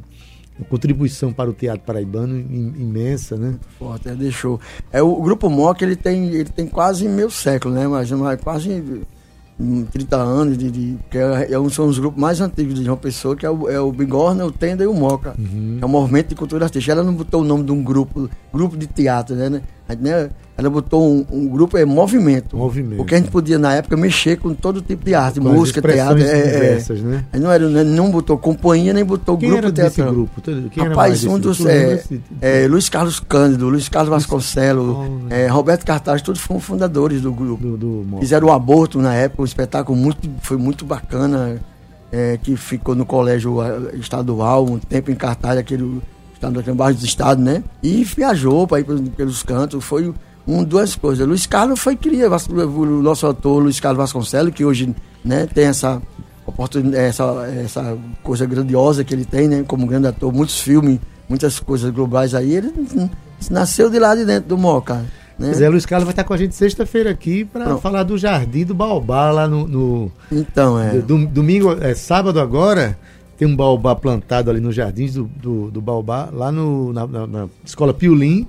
uma 0.58 0.66
contribuição 0.68 1.32
para 1.32 1.48
o 1.48 1.52
teatro 1.52 1.82
paraibano 1.86 2.36
im- 2.38 2.74
imensa, 2.76 3.36
né? 3.36 3.54
forte, 3.78 4.08
é, 4.08 4.14
deixou. 4.14 4.60
É, 4.92 5.00
o, 5.02 5.22
Grupo 5.22 5.48
MOC 5.48 5.82
ele 5.82 5.96
tem, 5.96 6.26
ele 6.30 6.50
tem 6.50 6.66
quase 6.66 7.06
meio 7.08 7.30
século, 7.30 7.72
né? 7.74 7.86
Mas, 7.86 8.10
quase 8.36 8.82
30 9.90 10.16
anos, 10.16 10.56
de, 10.56 10.70
de, 10.70 10.96
que 11.10 11.18
é, 11.18 11.52
é 11.52 11.58
um, 11.58 11.68
são 11.68 11.86
os 11.86 11.98
grupos 11.98 12.20
mais 12.20 12.40
antigos 12.40 12.74
de 12.74 12.84
João 12.84 12.96
Pessoa, 12.96 13.34
que 13.34 13.44
é 13.44 13.50
o, 13.50 13.68
é 13.68 13.80
o 13.80 13.90
Bigorna, 13.90 14.46
o 14.46 14.52
Tenda 14.52 14.84
e 14.84 14.86
o 14.86 14.94
Moca. 14.94 15.34
Uhum. 15.36 15.78
É 15.80 15.84
o 15.84 15.88
Movimento 15.88 16.28
de 16.28 16.34
Cultura 16.36 16.66
Artística. 16.66 16.92
Ela 16.92 17.02
não 17.02 17.14
botou 17.14 17.42
o 17.42 17.44
nome 17.44 17.64
de 17.64 17.72
um 17.72 17.82
grupo, 17.82 18.30
grupo 18.52 18.76
de 18.76 18.86
teatro, 18.86 19.34
né? 19.34 19.62
Né? 19.88 19.96
Né? 20.00 20.30
Ela 20.56 20.68
botou 20.68 21.08
um, 21.08 21.24
um 21.30 21.46
grupo, 21.46 21.78
é 21.78 21.84
movimento. 21.84 22.56
Movimento. 22.56 22.96
Porque 22.96 23.14
a 23.14 23.18
gente 23.18 23.30
podia, 23.30 23.58
na 23.60 23.74
época, 23.74 23.96
mexer 23.96 24.36
com 24.38 24.52
todo 24.52 24.82
tipo 24.82 25.04
de 25.04 25.14
arte, 25.14 25.38
Com 25.38 25.50
música, 25.50 25.80
teatro. 25.80 26.20
É, 26.20 26.38
é. 26.38 26.52
diversas, 26.52 27.00
né? 27.00 27.24
Aí 27.32 27.38
não, 27.38 27.52
era, 27.52 27.68
não 27.84 28.10
botou 28.10 28.36
companhia, 28.36 28.92
nem 28.92 29.04
botou 29.04 29.38
Quem 29.38 29.50
grupo 29.50 29.64
era 29.64 29.72
desse 29.72 30.02
grupo? 30.02 30.42
Quem 30.72 30.88
Rapaz, 30.88 31.24
um 31.24 31.38
desse 31.38 31.62
dos. 31.62 31.66
É, 31.66 32.02
é, 32.40 32.66
Luiz 32.66 32.88
Carlos 32.88 33.20
Cândido, 33.20 33.68
Luiz 33.68 33.88
Carlos 33.88 34.10
Vasconcelos, 34.10 34.96
Olha. 34.96 35.34
é, 35.34 35.46
Roberto 35.46 35.86
Cartaz, 35.86 36.22
todos 36.22 36.40
foram 36.40 36.58
fundadores 36.58 37.22
do 37.22 37.32
grupo. 37.32 37.62
do, 37.62 37.76
do 37.76 38.18
Fizeram 38.18 38.48
o 38.48 38.52
aborto 38.52 39.00
na 39.00 39.14
época, 39.14 39.42
um 39.42 39.44
espetáculo 39.44 39.96
muito, 39.96 40.28
foi 40.42 40.56
muito 40.56 40.84
bacana, 40.84 41.60
é, 42.10 42.36
que 42.42 42.56
ficou 42.56 42.96
no 42.96 43.06
colégio 43.06 43.58
estadual, 43.94 44.66
um 44.66 44.78
tempo 44.78 45.12
em 45.12 45.14
cartaz, 45.14 45.56
aquele 45.56 46.02
estado 46.38 46.60
aqui 46.60 46.70
embaixo 46.70 47.00
do 47.00 47.04
estado, 47.04 47.42
né? 47.42 47.62
E 47.82 48.04
viajou 48.04 48.66
para 48.66 48.80
ir 48.80 48.84
pelos, 48.84 49.08
pelos 49.10 49.42
cantos, 49.42 49.84
foi 49.84 50.14
um, 50.46 50.64
duas 50.64 50.94
coisas. 50.94 51.26
Luiz 51.26 51.46
Carlos 51.46 51.80
foi 51.80 51.96
cria, 51.96 52.28
o 52.30 53.02
nosso 53.02 53.26
ator 53.26 53.62
Luiz 53.62 53.80
Carlos 53.80 53.98
Vasconcelos, 53.98 54.54
que 54.54 54.64
hoje 54.64 54.94
né, 55.24 55.46
tem 55.46 55.66
essa 55.66 56.00
essa, 56.94 57.24
essa 57.62 57.98
coisa 58.22 58.46
grandiosa 58.46 59.04
que 59.04 59.12
ele 59.12 59.26
tem, 59.26 59.46
né? 59.46 59.64
Como 59.66 59.86
grande 59.86 60.06
ator, 60.06 60.32
muitos 60.32 60.60
filmes, 60.60 60.98
muitas 61.28 61.60
coisas 61.60 61.90
globais 61.90 62.34
aí, 62.34 62.54
ele 62.54 62.72
nasceu 63.50 63.90
de 63.90 63.98
lá 63.98 64.14
de 64.14 64.24
dentro 64.24 64.48
do 64.48 64.56
Moca. 64.56 65.04
Né? 65.38 65.52
Zé 65.52 65.68
Luiz 65.68 65.84
Carlos 65.84 66.04
vai 66.04 66.12
estar 66.12 66.24
com 66.24 66.32
a 66.32 66.36
gente 66.36 66.56
sexta-feira 66.56 67.10
aqui 67.10 67.44
para 67.44 67.76
falar 67.76 68.02
do 68.02 68.16
Jardim 68.16 68.64
do 68.64 68.74
Baobá 68.74 69.30
lá 69.30 69.46
no. 69.46 69.68
no 69.68 70.12
então, 70.32 70.80
é. 70.80 70.98
Do, 70.98 71.26
domingo, 71.26 71.76
é 71.80 71.94
sábado 71.94 72.40
agora, 72.40 72.98
tem 73.38 73.46
um 73.46 73.54
baobá 73.54 73.94
plantado 73.94 74.50
ali 74.50 74.60
nos 74.60 74.74
jardins 74.74 75.14
do, 75.14 75.24
do, 75.24 75.70
do 75.70 75.80
Baobá, 75.80 76.28
lá 76.32 76.50
no, 76.50 76.92
na, 76.92 77.06
na, 77.06 77.26
na 77.26 77.48
Escola 77.64 77.94
Piolim. 77.94 78.46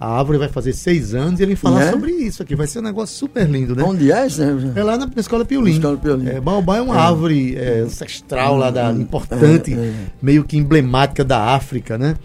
A 0.00 0.18
árvore 0.18 0.38
vai 0.38 0.48
fazer 0.48 0.72
seis 0.72 1.14
anos 1.14 1.40
e 1.40 1.42
ele 1.42 1.54
falar 1.54 1.84
é? 1.84 1.90
sobre 1.92 2.10
isso 2.10 2.42
aqui. 2.42 2.56
Vai 2.56 2.66
ser 2.66 2.80
um 2.80 2.82
negócio 2.82 3.16
super 3.16 3.48
lindo, 3.48 3.76
né? 3.76 3.82
Onde 3.82 4.10
é 4.10 4.26
isso? 4.26 4.42
É 4.42 4.82
lá 4.82 4.96
na, 4.98 5.06
na 5.06 5.12
Escola 5.16 5.44
Piolim. 5.44 5.72
Escola 5.72 5.96
Piolim. 5.96 6.26
É, 6.26 6.40
Baobá 6.40 6.78
é 6.78 6.80
uma 6.80 6.96
é. 6.96 6.98
árvore 6.98 7.54
é, 7.54 7.80
ancestral 7.80 8.56
lá 8.56 8.70
da, 8.70 8.90
hum, 8.90 9.02
importante, 9.02 9.74
é, 9.74 9.76
é. 9.76 9.94
meio 10.20 10.42
que 10.42 10.56
emblemática 10.56 11.22
da 11.22 11.54
África, 11.54 11.96
né? 11.96 12.16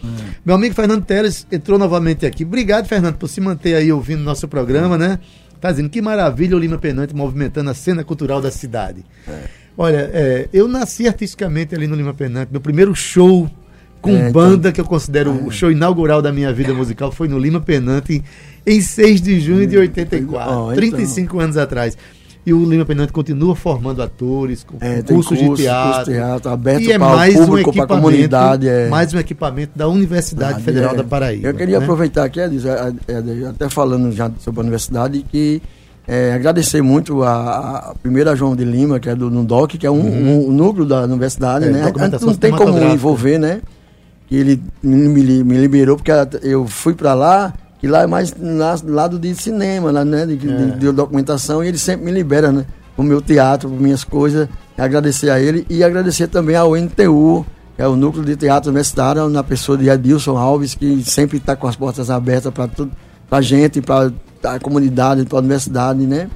Meu 0.43 0.55
amigo 0.55 0.73
Fernando 0.73 1.03
Teles 1.03 1.45
entrou 1.51 1.77
novamente 1.77 2.25
aqui. 2.25 2.43
Obrigado, 2.43 2.87
Fernando, 2.87 3.15
por 3.15 3.27
se 3.27 3.39
manter 3.39 3.75
aí 3.75 3.91
ouvindo 3.91 4.23
nosso 4.23 4.47
programa, 4.47 4.97
né? 4.97 5.19
Tá 5.59 5.71
dizendo 5.71 5.89
que 5.89 6.01
maravilha 6.01 6.55
o 6.55 6.59
Lima 6.59 6.77
Penante 6.77 7.13
movimentando 7.13 7.69
a 7.69 7.73
cena 7.73 8.03
cultural 8.03 8.41
da 8.41 8.49
cidade. 8.49 9.03
Olha, 9.81 10.49
eu 10.51 10.67
nasci 10.67 11.07
artisticamente 11.07 11.73
ali 11.73 11.87
no 11.87 11.95
Lima 11.95 12.13
Penante. 12.13 12.51
Meu 12.51 12.59
primeiro 12.59 12.93
show 12.93 13.49
com 14.01 14.13
é, 14.13 14.29
banda 14.29 14.55
então... 14.55 14.71
que 14.73 14.81
eu 14.81 14.85
considero 14.85 15.31
o 15.31 15.49
show 15.49 15.71
inaugural 15.71 16.21
da 16.21 16.33
minha 16.33 16.51
vida 16.51 16.73
musical 16.73 17.13
foi 17.13 17.29
no 17.29 17.39
Lima 17.39 17.61
Penante 17.61 18.21
em 18.67 18.81
6 18.81 19.21
de 19.21 19.39
junho 19.39 19.65
de 19.65 19.77
84, 19.77 20.53
oh, 20.53 20.73
35 20.73 21.21
então... 21.21 21.39
anos 21.39 21.55
atrás. 21.55 21.97
E 22.45 22.53
o 22.53 22.65
Lima 22.65 22.83
Penante 22.83 23.13
continua 23.13 23.55
formando 23.55 24.01
atores, 24.01 24.65
com 24.65 24.75
é, 24.81 25.01
cursos 25.01 25.37
curso, 25.37 25.55
de 25.55 25.63
teatro. 25.63 25.95
Curso 25.95 26.11
teatro 26.11 26.51
aberto 26.51 26.81
e 26.81 26.91
é 26.91 26.97
mais 26.97 27.33
público, 27.35 27.53
um 27.53 27.59
equipamento, 27.59 28.01
comunidade. 28.01 28.67
É... 28.67 28.89
Mais 28.89 29.13
um 29.13 29.19
equipamento 29.19 29.77
da 29.77 29.87
Universidade 29.87 30.59
ah, 30.59 30.61
Federal 30.61 30.93
é. 30.93 30.97
da 30.97 31.03
Paraíba. 31.05 31.47
Eu 31.47 31.53
queria 31.53 31.77
né? 31.77 31.85
aproveitar 31.85 32.25
aqui, 32.25 32.41
até 33.47 33.69
falando 33.69 34.11
já 34.11 34.29
sobre 34.39 34.59
a 34.59 34.63
universidade, 34.63 35.23
que 35.31 35.61
é, 36.09 36.33
agradecer 36.33 36.81
muito 36.81 37.23
a, 37.23 37.91
a, 37.91 37.95
primeira 38.01 38.35
João 38.35 38.55
de 38.55 38.65
Lima, 38.65 38.99
que 38.99 39.09
é 39.09 39.15
do 39.15 39.29
NUDOC, 39.29 39.77
que 39.77 39.85
é 39.85 39.91
um, 39.91 39.99
uhum. 39.99 40.49
um, 40.49 40.51
núcleo 40.51 40.85
da 40.85 41.03
universidade, 41.03 41.65
é, 41.65 41.69
né? 41.69 41.93
Não 42.21 42.33
tem 42.33 42.51
como 42.51 42.77
envolver, 42.79 43.37
né? 43.37 43.61
que 44.29 44.35
ele 44.35 44.61
me, 44.83 45.43
me 45.43 45.57
liberou, 45.57 45.97
porque 45.97 46.11
eu 46.43 46.67
fui 46.67 46.93
para 46.93 47.15
lá, 47.15 47.51
que 47.79 47.87
lá 47.87 48.03
é 48.03 48.07
mais 48.07 48.33
lado 48.85 49.17
de 49.17 49.33
cinema, 49.33 49.91
lá, 49.91 50.05
né? 50.05 50.25
De, 50.27 50.33
é. 50.33 50.55
de, 50.55 50.79
de, 50.79 50.91
documentação, 50.91 51.63
e 51.63 51.67
ele 51.67 51.79
sempre 51.79 52.05
me 52.05 52.11
libera, 52.11 52.51
né? 52.51 52.65
O 52.95 53.01
meu 53.01 53.21
teatro, 53.21 53.67
minhas 53.67 54.03
coisas. 54.03 54.47
Agradecer 54.77 55.31
a 55.31 55.39
ele 55.39 55.65
e 55.67 55.83
agradecer 55.83 56.27
também 56.27 56.55
ao 56.55 56.75
NTU, 56.75 57.43
que 57.75 57.81
é 57.81 57.87
o 57.87 57.95
Núcleo 57.95 58.23
de 58.23 58.35
Teatro 58.35 58.69
Universitário, 58.69 59.27
na 59.29 59.43
pessoa 59.43 59.77
de 59.77 59.89
Adilson 59.89 60.37
Alves, 60.37 60.75
que 60.75 61.03
sempre 61.03 61.37
está 61.37 61.55
com 61.55 61.67
as 61.67 61.75
portas 61.75 62.11
abertas 62.11 62.53
para 62.53 62.69
a 63.31 63.41
gente, 63.41 63.81
para 63.81 64.11
a 64.43 64.59
comunidade, 64.59 65.25
para 65.25 65.37
a 65.37 65.41
universidade, 65.41 66.05
né? 66.05 66.29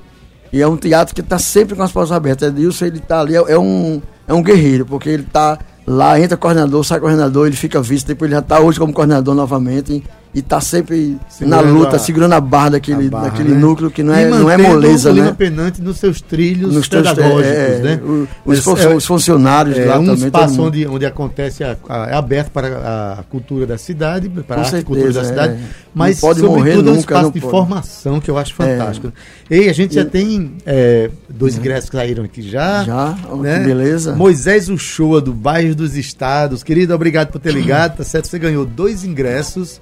E 0.52 0.62
é 0.62 0.68
um 0.68 0.78
teatro 0.78 1.16
que 1.16 1.22
está 1.22 1.40
sempre 1.40 1.76
com 1.76 1.84
as 1.84 1.92
portas 1.92 2.12
abertas. 2.12 2.50
Adilson, 2.50 2.86
ele 2.86 3.00
está 3.00 3.20
ali, 3.20 3.36
é, 3.36 3.44
é, 3.48 3.58
um, 3.58 4.02
é 4.28 4.34
um 4.34 4.44
guerreiro, 4.44 4.86
porque 4.86 5.10
ele 5.10 5.24
está 5.24 5.58
Lá 5.86 6.18
entra 6.20 6.38
coordenador, 6.38 6.84
sai 6.84 7.00
coordenador, 7.00 7.46
ele 7.46 7.56
fica 7.58 7.82
visto, 7.82 8.08
depois 8.08 8.30
ele 8.30 8.36
já 8.36 8.40
está 8.40 8.60
hoje 8.60 8.80
como 8.80 8.94
coordenador 8.94 9.36
novamente 9.36 10.04
e 10.34 10.40
está 10.40 10.60
sempre 10.60 11.18
segurando 11.30 11.64
na 11.64 11.72
luta, 11.72 11.96
a, 11.96 12.00
segurando 12.00 12.34
a 12.34 12.42
barra 12.42 12.70
daquele, 12.70 13.08
barra, 13.08 13.26
daquele 13.26 13.52
né? 13.54 13.60
núcleo 13.60 13.92
que 13.92 14.02
não 14.02 14.16
é, 14.16 14.28
não 14.28 14.50
é 14.50 14.58
moleza, 14.58 15.12
o 15.12 15.14
né? 15.14 15.32
Penante 15.38 15.80
nos 15.80 15.98
seus 15.98 16.22
trilhos 16.22 16.74
nos 16.74 16.88
pedagógicos, 16.88 17.46
é, 17.46 17.80
né? 17.84 18.02
Os, 18.44 18.66
os, 18.66 18.86
os 18.86 19.06
funcionários 19.06 19.78
é, 19.78 19.86
lá 19.86 20.00
um 20.00 20.06
também. 20.06 20.26
espaço 20.26 20.60
onde, 20.60 20.88
onde 20.88 21.06
acontece, 21.06 21.64
a, 21.64 21.78
a, 21.88 22.08
é 22.08 22.16
aberto 22.16 22.50
para 22.50 23.20
a 23.20 23.24
cultura 23.30 23.68
da 23.68 23.78
cidade, 23.78 24.28
para 24.28 24.62
a 24.62 24.64
certeza, 24.64 24.86
cultura 24.86 25.14
da 25.14 25.24
cidade, 25.24 25.54
é. 25.54 25.60
mas 25.94 26.20
pode 26.20 26.42
morrer 26.42 26.78
nunca, 26.78 26.90
é 26.90 26.94
um 26.94 26.98
espaço 26.98 27.32
de 27.32 27.40
pode. 27.40 27.52
formação 27.52 28.20
que 28.20 28.32
eu 28.32 28.38
acho 28.38 28.54
é. 28.54 28.56
fantástico. 28.56 29.14
E 29.52 29.70
a 29.70 29.74
gente 29.74 29.92
e, 29.92 29.96
já 29.96 30.06
tem 30.06 30.56
é, 30.66 31.12
dois 31.30 31.56
ingressos 31.56 31.92
que 31.92 31.96
saíram 31.96 32.24
aqui 32.24 32.42
já. 32.42 32.84
Já, 32.84 33.16
né? 33.40 33.60
beleza. 33.60 34.16
Moisés 34.16 34.68
Uchoa, 34.68 35.22
do 35.22 35.32
Bairro 35.32 35.76
dos 35.76 35.96
Estados. 35.96 36.64
Querido, 36.64 36.96
obrigado 36.96 37.30
por 37.32 37.40
ter 37.40 37.52
ligado, 37.54 37.98
tá 37.98 38.04
certo? 38.04 38.28
Você 38.28 38.40
ganhou 38.40 38.66
dois 38.66 39.04
ingressos 39.04 39.80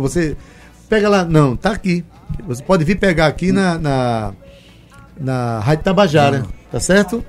você 0.00 0.36
pega 0.88 1.08
lá, 1.08 1.24
não, 1.24 1.56
tá 1.56 1.72
aqui. 1.72 2.04
Você 2.46 2.62
pode 2.62 2.84
vir 2.84 2.98
pegar 2.98 3.26
aqui 3.26 3.52
na, 3.52 3.78
na, 3.78 4.32
na 5.20 5.60
Rádio 5.60 5.84
Tabajara, 5.84 6.38
não. 6.40 6.48
tá 6.70 6.80
certo? 6.80 7.24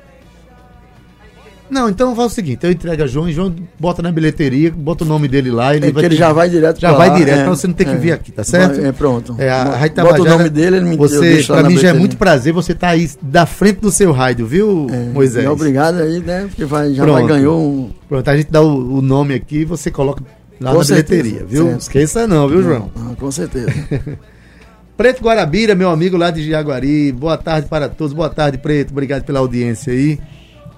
Não, 1.70 1.90
então 1.90 2.16
faz 2.16 2.32
o 2.32 2.36
seguinte, 2.36 2.64
eu 2.64 2.72
entrego 2.72 3.02
a 3.02 3.08
João 3.08 3.28
e 3.28 3.34
João 3.34 3.54
bota 3.80 4.02
na 4.02 4.12
bilheteria, 4.12 4.70
bota 4.70 5.04
o 5.04 5.08
nome 5.08 5.28
dele 5.28 5.50
lá, 5.50 5.76
ele 5.76 5.88
é 5.88 5.92
vai 5.92 6.06
ele 6.06 6.16
já 6.16 6.32
vai 6.32 6.48
direto 6.48 6.80
Já 6.80 6.92
vai 6.92 7.16
direto, 7.16 7.40
é, 7.40 7.44
pra 7.44 7.50
você 7.50 7.66
não 7.66 7.74
ter 7.74 7.86
que 7.86 7.92
é, 7.92 7.96
vir 7.96 8.12
aqui, 8.12 8.32
tá 8.32 8.44
certo? 8.44 8.80
É, 8.80 8.92
pronto. 8.92 9.36
É, 9.40 9.50
a 9.50 9.64
Rádio 9.64 9.96
Tabajara, 9.96 10.24
bota 10.24 10.36
o 10.36 10.38
nome 10.38 10.50
dele, 10.52 10.78
ele 10.78 10.86
me 10.86 10.96
você, 10.96 11.44
Pra 11.48 11.64
mim 11.64 11.78
já 11.78 11.90
é 11.90 11.94
muito 11.94 12.16
prazer 12.16 12.54
você 12.54 12.76
tá 12.76 12.90
aí 12.90 13.10
da 13.22 13.48
frente 13.48 13.80
do 13.80 13.92
seu 13.92 14.12
rádio, 14.12 14.46
viu, 14.46 14.88
é, 14.92 15.14
Moisés? 15.14 15.48
Obrigado 15.48 16.00
aí, 16.00 16.20
né, 16.20 16.46
porque 16.48 16.64
vai, 16.64 16.94
já 16.94 17.04
pronto. 17.04 17.20
vai 17.20 17.28
ganhou 17.28 17.60
um... 17.60 17.90
Pronto, 18.08 18.30
a 18.30 18.38
gente 18.38 18.52
dá 18.52 18.62
o, 18.62 18.98
o 18.98 19.02
nome 19.02 19.34
aqui 19.34 19.62
e 19.62 19.66
você 19.66 19.90
coloca 19.90 20.24
Lá 20.64 20.72
com 20.72 20.78
na 20.78 20.84
certeza, 20.86 21.24
bilheteria, 21.24 21.46
viu? 21.46 21.66
Certo. 21.66 21.82
Esqueça 21.82 22.26
não, 22.26 22.48
viu, 22.48 22.64
João? 22.64 22.90
Ah, 22.96 23.14
com 23.20 23.30
certeza. 23.30 23.70
Preto 24.96 25.22
Guarabira, 25.22 25.76
meu 25.76 25.90
amigo 25.90 26.16
lá 26.16 26.32
de 26.32 26.50
Jaguari. 26.50 27.12
Boa 27.12 27.38
tarde 27.38 27.68
para 27.68 27.90
todos. 27.90 28.14
Boa 28.14 28.30
tarde, 28.30 28.58
Preto. 28.58 28.92
Obrigado 28.92 29.26
pela 29.26 29.40
audiência 29.40 29.92
aí. 29.92 30.18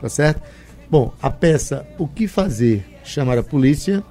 Tá 0.02 0.10
certo? 0.10 0.42
Bom, 0.90 1.14
a 1.22 1.30
peça 1.30 1.86
O 2.00 2.08
que 2.08 2.28
fazer? 2.28 2.84
Chamar 3.04 3.38
a 3.38 3.44
polícia 3.44 4.04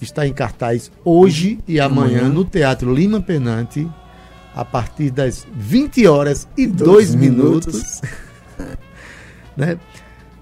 está 0.00 0.26
em 0.26 0.32
cartaz 0.32 0.90
hoje 1.04 1.58
e 1.68 1.78
amanhã, 1.78 2.20
amanhã. 2.20 2.28
no 2.30 2.46
Teatro 2.46 2.94
Lima 2.94 3.20
Penante, 3.20 3.86
a 4.54 4.64
partir 4.64 5.10
das 5.10 5.46
20 5.54 6.06
horas 6.06 6.48
e 6.56 6.66
2 6.66 7.14
minutos. 7.14 7.66
minutos. 7.74 8.00
né? 9.54 9.78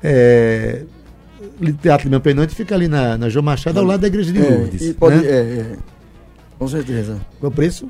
É, 0.00 0.84
Teatro 1.80 2.08
Lima 2.08 2.20
Penante 2.20 2.54
fica 2.54 2.74
ali 2.74 2.88
na, 2.88 3.18
na 3.18 3.28
João 3.28 3.44
Machado, 3.44 3.78
ao 3.78 3.84
lado 3.84 4.00
da 4.00 4.06
Igreja 4.06 4.32
de 4.32 4.40
é, 4.40 4.48
Lourdes. 4.48 4.92
Pode, 4.94 5.16
né? 5.16 5.26
é, 5.26 5.30
é, 5.30 5.76
com 6.58 6.68
certeza. 6.68 7.18
Qual 7.38 7.50
o 7.50 7.54
preço? 7.54 7.88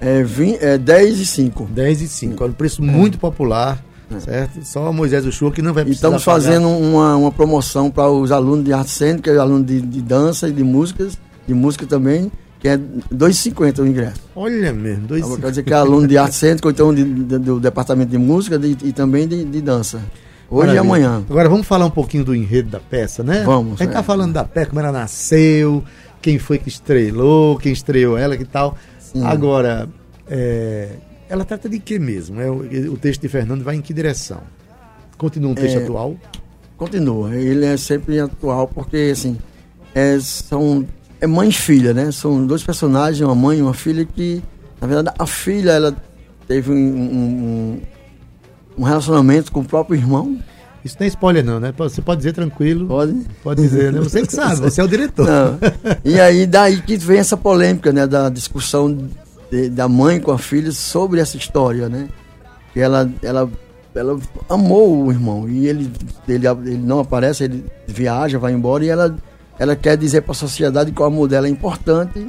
É, 0.00 0.22
20, 0.22 0.58
é 0.60 0.78
10 0.78 1.20
e 1.20 1.26
5. 1.26 1.64
10 1.66 2.02
e 2.02 2.08
5. 2.08 2.42
Olha, 2.42 2.50
um 2.50 2.54
preço 2.54 2.82
muito 2.82 3.18
popular, 3.18 3.82
é. 4.10 4.18
certo? 4.18 4.64
Só 4.64 4.92
Moisés 4.92 5.24
Uchoa 5.24 5.52
que 5.52 5.62
não 5.62 5.72
vai 5.72 5.84
precisar 5.84 6.08
Estamos 6.08 6.24
fazendo 6.24 6.68
uma, 6.68 7.16
uma 7.16 7.30
promoção 7.30 7.88
para 7.88 8.10
os 8.10 8.32
alunos 8.32 8.64
de 8.64 8.72
arte 8.72 8.90
cênica, 8.90 9.40
alunos 9.40 9.66
de, 9.66 9.80
de 9.80 10.02
dança 10.02 10.48
e 10.48 10.52
de 10.52 10.64
músicas, 10.64 11.16
de 11.46 11.54
música 11.54 11.86
também, 11.86 12.32
que 12.58 12.66
é 12.66 12.76
2,50 12.76 13.78
o 13.78 13.86
ingresso. 13.86 14.20
Olha 14.34 14.72
mesmo, 14.72 15.06
2,50. 15.06 15.18
Então, 15.18 15.36
quer 15.36 15.50
dizer 15.50 15.62
que 15.62 15.72
é 15.72 15.76
aluno 15.76 16.08
de 16.08 16.18
arte 16.18 16.34
cênica, 16.34 16.66
ou 16.66 16.72
então 16.72 16.92
de, 16.92 17.04
de, 17.04 17.38
do 17.38 17.60
departamento 17.60 18.10
de 18.10 18.18
música 18.18 18.58
de, 18.58 18.76
e 18.82 18.92
também 18.92 19.28
de 19.28 19.60
dança. 19.60 20.00
Hoje 20.52 20.66
Maravilha. 20.66 20.76
e 20.76 20.78
amanhã. 20.78 21.24
Agora 21.30 21.48
vamos 21.48 21.66
falar 21.66 21.86
um 21.86 21.90
pouquinho 21.90 22.24
do 22.24 22.34
enredo 22.34 22.68
da 22.68 22.78
peça, 22.78 23.22
né? 23.22 23.42
Vamos. 23.42 23.80
A 23.80 23.84
gente 23.84 23.92
tá 23.92 24.00
é. 24.00 24.02
tá 24.02 24.02
falando 24.02 24.34
da 24.34 24.44
peça, 24.44 24.66
como 24.66 24.80
ela 24.80 24.92
nasceu, 24.92 25.82
quem 26.20 26.38
foi 26.38 26.58
que 26.58 26.68
estrelou, 26.68 27.56
quem 27.56 27.72
estreou 27.72 28.18
ela, 28.18 28.36
que 28.36 28.44
tal. 28.44 28.76
Sim. 28.98 29.24
Agora, 29.24 29.88
é, 30.28 30.90
ela 31.26 31.46
trata 31.46 31.70
de 31.70 31.78
que 31.78 31.98
mesmo? 31.98 32.38
É, 32.38 32.50
o, 32.50 32.92
o, 32.92 32.96
texto 32.98 33.22
de 33.22 33.28
Fernando 33.30 33.64
vai 33.64 33.76
em 33.76 33.80
que 33.80 33.94
direção? 33.94 34.42
Continua 35.16 35.52
um 35.52 35.54
texto 35.54 35.78
é, 35.78 35.82
atual? 35.84 36.16
Continua. 36.76 37.34
Ele 37.34 37.64
é 37.64 37.78
sempre 37.78 38.20
atual 38.20 38.68
porque, 38.68 39.08
assim, 39.10 39.38
é, 39.94 40.20
são 40.20 40.86
é 41.18 41.26
mãe 41.26 41.48
e 41.48 41.52
filha, 41.52 41.94
né? 41.94 42.12
São 42.12 42.46
dois 42.46 42.62
personagens, 42.62 43.22
uma 43.22 43.34
mãe 43.34 43.60
e 43.60 43.62
uma 43.62 43.72
filha 43.72 44.04
que, 44.04 44.42
na 44.78 44.86
verdade, 44.86 45.16
a 45.18 45.26
filha, 45.26 45.70
ela 45.70 45.96
teve 46.46 46.70
um, 46.70 46.76
um, 46.76 47.80
um 48.76 48.84
relacionamento 48.84 49.52
com 49.52 49.60
o 49.60 49.64
próprio 49.64 49.96
irmão. 49.96 50.38
Isso 50.84 50.96
não 50.98 51.04
é 51.04 51.08
spoiler 51.08 51.44
não, 51.44 51.60
né? 51.60 51.72
Você 51.76 52.02
pode 52.02 52.18
dizer 52.18 52.32
tranquilo. 52.32 52.86
Pode. 52.88 53.14
Pode 53.42 53.62
dizer, 53.62 53.92
né? 53.92 54.00
Você 54.00 54.26
que 54.26 54.32
sabe, 54.32 54.56
você 54.56 54.80
é 54.80 54.84
o 54.84 54.88
diretor. 54.88 55.26
Não. 55.26 55.58
E 56.04 56.20
aí 56.20 56.46
daí 56.46 56.80
que 56.82 56.96
vem 56.96 57.18
essa 57.18 57.36
polêmica, 57.36 57.92
né? 57.92 58.06
Da 58.06 58.28
discussão 58.28 59.08
de, 59.50 59.68
da 59.68 59.88
mãe 59.88 60.20
com 60.20 60.32
a 60.32 60.38
filha 60.38 60.72
sobre 60.72 61.20
essa 61.20 61.36
história, 61.36 61.88
né? 61.88 62.08
Que 62.72 62.80
ela, 62.80 63.08
ela, 63.22 63.48
ela 63.94 64.18
amou 64.48 65.04
o 65.04 65.12
irmão 65.12 65.48
e 65.48 65.68
ele, 65.68 65.92
ele, 66.26 66.48
ele 66.48 66.78
não 66.78 66.98
aparece, 66.98 67.44
ele 67.44 67.64
viaja, 67.86 68.38
vai 68.38 68.52
embora 68.52 68.84
e 68.84 68.88
ela, 68.88 69.14
ela 69.58 69.76
quer 69.76 69.96
dizer 69.96 70.22
para 70.22 70.32
a 70.32 70.34
sociedade 70.34 70.90
que 70.90 71.00
o 71.00 71.04
amor 71.04 71.28
dela 71.28 71.46
é 71.46 71.50
importante 71.50 72.26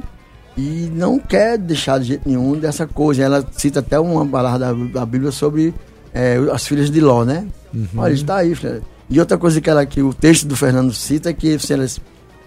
e 0.56 0.88
não 0.94 1.18
quer 1.18 1.58
deixar 1.58 1.98
de 1.98 2.08
jeito 2.08 2.28
nenhum 2.28 2.56
dessa 2.56 2.86
coisa. 2.86 3.22
Ela 3.22 3.44
cita 3.52 3.80
até 3.80 3.98
uma 3.98 4.24
palavra 4.26 4.58
da, 4.58 4.72
da 4.72 5.06
Bíblia 5.06 5.32
sobre 5.32 5.74
é, 6.14 6.36
as 6.52 6.66
filhas 6.66 6.90
de 6.90 7.00
Ló, 7.00 7.24
né? 7.24 7.46
Uhum. 7.74 7.88
Olha, 7.96 8.12
está 8.14 8.36
aí, 8.36 8.54
filha. 8.54 8.80
E 9.10 9.20
outra 9.20 9.36
coisa 9.36 9.60
que, 9.60 9.68
ela, 9.68 9.84
que 9.84 10.00
o 10.00 10.14
texto 10.14 10.46
do 10.46 10.56
Fernando 10.56 10.92
cita 10.94 11.30
é 11.30 11.32
que 11.34 11.58
se 11.58 11.72
elas, 11.72 12.00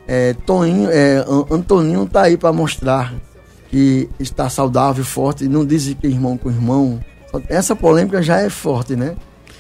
é, 0.08 0.34
Toninho, 0.34 0.90
é, 0.90 1.24
Antoninho 1.52 2.04
está 2.04 2.24
aí 2.24 2.38
para 2.38 2.52
mostrar 2.52 3.14
que 3.70 4.10
está 4.20 4.50
saudável, 4.50 5.04
forte, 5.04 5.44
e 5.44 5.48
não 5.48 5.66
diz 5.66 5.94
que 5.94 6.08
irmão 6.08 6.38
com 6.38 6.50
irmão. 6.50 7.00
Essa 7.50 7.76
polêmica 7.76 8.24
já 8.24 8.40
é 8.40 8.50
forte, 8.50 8.96
né? 8.96 9.16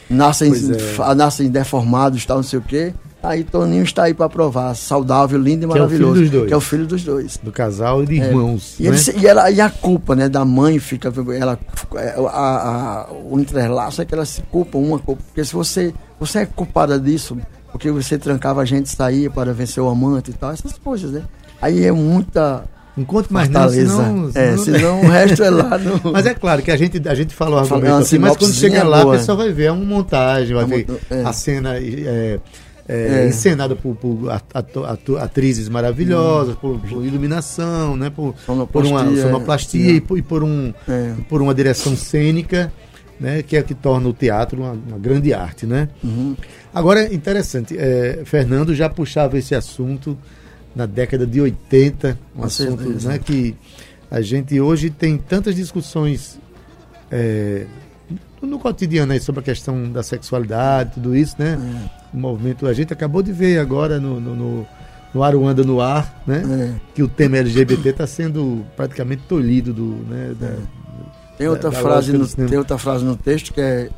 nascem, 0.09 0.51
é. 0.51 1.15
nascem 1.15 1.49
deformados, 1.49 2.25
tal, 2.25 2.37
não 2.37 2.43
sei 2.43 2.59
o 2.59 2.61
quê. 2.61 2.93
Aí 3.23 3.43
Toninho 3.43 3.83
está 3.83 4.03
aí 4.03 4.13
para 4.13 4.29
provar, 4.29 4.75
saudável, 4.75 5.39
lindo 5.39 5.63
e 5.63 5.65
é 5.65 5.67
o 5.67 5.71
filho 5.71 5.79
maravilhoso. 6.07 6.21
dos 6.21 6.29
dois. 6.29 6.47
Que 6.47 6.53
é 6.53 6.57
o 6.57 6.61
filho 6.61 6.85
dos 6.85 7.03
dois. 7.03 7.37
Do 7.41 7.51
casal 7.51 8.03
e 8.03 8.05
de 8.05 8.21
É. 8.21 8.25
irmãos. 8.27 8.75
E, 8.79 8.83
né? 8.89 8.89
ele 8.95 9.19
e 9.19 9.27
ela, 9.27 9.51
e 9.51 9.59
a 9.59 9.69
culpa 9.69 10.15
né, 10.15 10.29
da 10.29 10.45
mãe 10.45 10.77
fica. 10.79 11.11
Ela, 11.37 11.59
é, 11.95 12.15
a, 12.17 12.21
a- 12.29 13.07
o 13.29 13.39
entrelaço 13.39 14.01
é 14.01 14.05
que 14.05 14.13
elas 14.13 14.29
se 14.29 14.41
culpam 14.43 14.77
uma 14.77 14.99
culpa. 14.99 15.21
Porque 15.27 15.43
se 15.43 15.53
você, 15.53 15.93
você 16.19 16.39
é 16.39 16.45
culpada 16.45 16.99
disso, 16.99 17.35
porque 17.71 17.91
você 17.91 18.17
trancava 18.19 18.61
a 18.61 18.65
gente 18.65 18.87
sair 18.87 19.29
para 19.31 19.51
vencer 19.51 19.81
o 19.83 19.89
amante 19.89 20.29
e 20.31 20.33
tal, 20.33 20.51
essas 20.51 20.73
coisas, 20.77 21.11
né? 21.11 21.23
Aí 21.59 21.83
é 21.83 21.91
muita 21.91 22.63
Não 22.95 23.03
conte 23.03 23.33
mais 23.33 23.49
não, 23.49 23.61
fortaleza. 23.61 23.95
senão... 23.95 24.31
é, 24.35 24.57
senão- 24.57 25.01
o 25.01 25.07
resto 25.09 25.43
é 25.43 25.49
lá 25.49 25.77
no. 25.79 25.99
Mas 26.13 26.25
é 26.27 26.35
claro 26.35 26.61
que 26.61 26.69
a 26.71 26.77
gente, 26.77 27.01
a 27.09 27.15
gente 27.15 27.33
fala 27.33 27.55
o 27.55 27.59
argumento 27.59 27.95
assim, 27.95 28.19
mas 28.19 28.37
quando 28.37 28.53
chega 28.53 28.83
lá, 28.83 29.01
a 29.01 29.05
pessoa 29.11 29.35
vai 29.37 29.51
ver, 29.51 29.65
é 29.65 29.71
uma 29.71 29.83
montagem, 29.83 30.53
vai 30.53 30.63
É 30.63 30.67
ver 30.67 30.75
muito- 30.87 30.99
é. 31.09 31.23
a 31.23 31.33
cena 31.33 31.79
é, 32.87 32.93
é, 32.95 33.23
É. 33.25 33.27
encenada 33.27 33.75
por, 33.75 33.95
por 33.95 34.29
atrizes 35.19 35.67
maravilhosas, 35.69 36.55
por, 36.55 36.79
por 36.79 37.05
iluminação, 37.05 37.95
né, 37.97 38.09
por, 38.09 38.33
por 38.71 38.85
uma 38.85 39.03
Sonoplastia, 39.15 39.91
é. 39.91 39.95
e 39.95 40.01
por, 40.01 40.17
e 40.17 40.21
por 40.21 40.43
um, 40.43 40.73
É. 40.87 41.13
por 41.29 41.41
uma 41.41 41.53
direção 41.53 41.95
cênica, 41.95 42.71
né, 43.19 43.41
que 43.41 43.57
é 43.57 43.61
o 43.61 43.63
que 43.63 43.73
torna 43.73 44.07
o 44.07 44.13
teatro 44.13 44.61
uma, 44.61 44.71
uma 44.71 44.97
grande 44.99 45.33
arte, 45.33 45.65
né? 45.65 45.89
Uhum. 46.03 46.35
Agora, 46.73 47.11
interessante, 47.13 47.75
é, 47.77 48.21
Fernando 48.25 48.75
já 48.75 48.87
puxava 48.89 49.37
esse 49.37 49.55
assunto 49.55 50.17
na 50.75 50.85
década 50.85 51.25
de 51.25 51.41
80, 51.41 52.17
um 52.35 52.39
Com 52.41 52.45
assunto 52.45 52.83
certeza. 52.83 53.09
né, 53.09 53.17
que 53.19 53.55
a 54.11 54.21
gente 54.21 54.59
hoje 54.61 54.89
tem 54.91 55.17
tantas 55.17 55.55
discussões 55.55 56.39
é, 57.11 57.65
no 58.41 58.59
cotidiano 58.59 59.11
aí 59.13 59.19
sobre 59.19 59.41
a 59.41 59.43
questão 59.43 59.91
da 59.91 60.03
sexualidade, 60.03 60.91
tudo 60.93 61.15
isso, 61.15 61.35
né? 61.39 61.57
O 62.17 62.19
movimento, 62.19 62.65
a 62.65 62.73
gente 62.73 62.91
acabou 62.91 63.21
de 63.21 63.31
ver 63.31 63.59
agora 63.59 63.99
no, 63.99 64.19
no, 64.19 64.35
no, 64.35 64.67
no 65.13 65.23
Aruanda 65.23 65.63
no 65.63 65.79
ar, 65.79 66.23
né? 66.25 66.41
É. 66.75 66.81
Que 66.95 67.03
o 67.03 67.07
tema 67.07 67.37
LGBT 67.37 67.89
está 67.89 68.07
sendo 68.07 68.65
praticamente 68.75 69.21
tolhido 69.29 69.71
do, 69.71 69.85
né, 70.09 70.33
da- 70.39 70.55
Tem 71.37 71.47
outra, 71.47 71.69
da 71.69 71.77
frase 71.79 72.11
lógica 72.11 72.41
no, 72.41 72.49
tem 72.49 72.57
outra 72.57 72.77
frase 72.79 73.05
no 73.05 73.15
texto 73.15 73.53
que 73.53 73.61
é, 73.61 73.89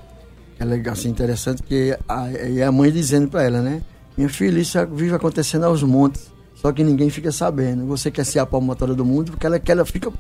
é 0.60 0.66
legal, 0.66 0.92
assim, 0.92 1.08
interessante, 1.08 1.64
que 1.64 1.98
a, 2.10 2.30
é 2.34 2.62
a 2.64 2.72
mãe 2.74 2.92
dizendo 2.92 3.30
para 3.30 3.44
ela, 3.44 3.62
né? 3.62 3.82
Minha 4.18 4.28
filha, 4.28 4.60
isso 4.60 4.78
vive 4.88 5.16
acontecendo 5.16 5.64
aos 5.64 5.82
montes, 5.82 6.30
só 6.56 6.74
que 6.74 6.84
ninguém 6.84 7.10
fica 7.10 7.32
sabendo. 7.32 7.86
Você 7.86 8.12
quer 8.12 8.26
ser 8.26 8.40
a 8.40 8.46
palmatória 8.46 8.94
do 8.94 9.06
mundo 9.06 9.32
porque 9.32 9.46
ela 9.46 9.58
quer, 9.60 9.72
ela 9.72 9.86
fica 9.86 10.12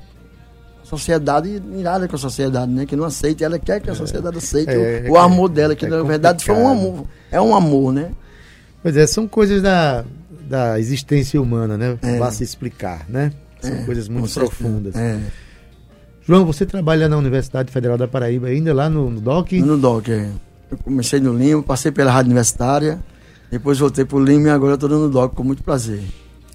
sociedade 0.89 1.61
irada 1.77 2.07
com 2.07 2.15
a 2.15 2.19
sociedade, 2.19 2.71
né? 2.71 2.85
Que 2.85 2.95
não 2.95 3.05
aceita, 3.05 3.45
ela 3.45 3.59
quer 3.59 3.79
que 3.79 3.89
a 3.89 3.95
sociedade 3.95 4.37
aceite 4.37 4.71
É, 4.71 5.05
o, 5.07 5.13
o 5.13 5.17
é, 5.17 5.19
amor 5.19 5.49
dela, 5.49 5.75
que 5.75 5.85
é 5.85 5.89
na 5.89 6.01
verdade 6.03 6.43
foi 6.43 6.55
um 6.55 6.67
amor, 6.67 7.05
é 7.31 7.39
um 7.39 7.55
amor, 7.55 7.93
né? 7.93 8.11
Pois 8.81 8.95
é, 8.97 9.05
são 9.05 9.27
coisas 9.27 9.61
da, 9.61 10.03
da 10.47 10.79
existência 10.79 11.41
humana, 11.41 11.77
né? 11.77 11.97
É. 12.01 12.17
Vá 12.17 12.31
se 12.31 12.43
explicar, 12.43 13.05
né? 13.07 13.31
São 13.61 13.73
É, 13.73 13.83
coisas 13.83 14.07
muito 14.07 14.33
profundas. 14.33 14.95
É, 14.95 15.19
João, 16.25 16.45
você 16.45 16.65
trabalha 16.65 17.09
na 17.09 17.17
Universidade 17.17 17.71
Federal 17.71 17.97
da 17.97 18.07
Paraíba 18.07 18.47
ainda 18.47 18.73
lá 18.73 18.89
no, 18.89 19.09
no 19.09 19.19
DOC? 19.21 19.53
no 19.61 19.77
DOC, 19.77 20.09
é. 20.09 20.29
Eu 20.71 20.77
comecei 20.77 21.19
no 21.19 21.33
Lima, 21.33 21.63
passei 21.63 21.91
pela 21.91 22.11
Rádio 22.11 22.29
Universitária, 22.29 22.99
depois 23.49 23.79
voltei 23.79 24.05
pro 24.05 24.23
Lima 24.23 24.47
e 24.47 24.51
agora 24.51 24.75
estou 24.75 24.87
no 24.89 25.09
DOC 25.09 25.33
com 25.33 25.43
muito 25.43 25.63
prazer. 25.63 26.01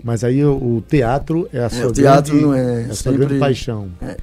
Mas 0.04 0.22
aí 0.22 0.44
o, 0.44 0.52
o 0.52 0.84
teatro 0.86 1.48
é 1.50 1.64
a 1.64 1.70
sua, 1.70 1.86
o 1.86 1.92
teatro 1.92 2.32
grande, 2.32 2.46
não 2.46 2.54
é 2.54 2.84
a 2.90 2.94
sua 2.94 3.12
grande 3.12 3.38
paixão. 3.38 3.88
É. 4.02 4.16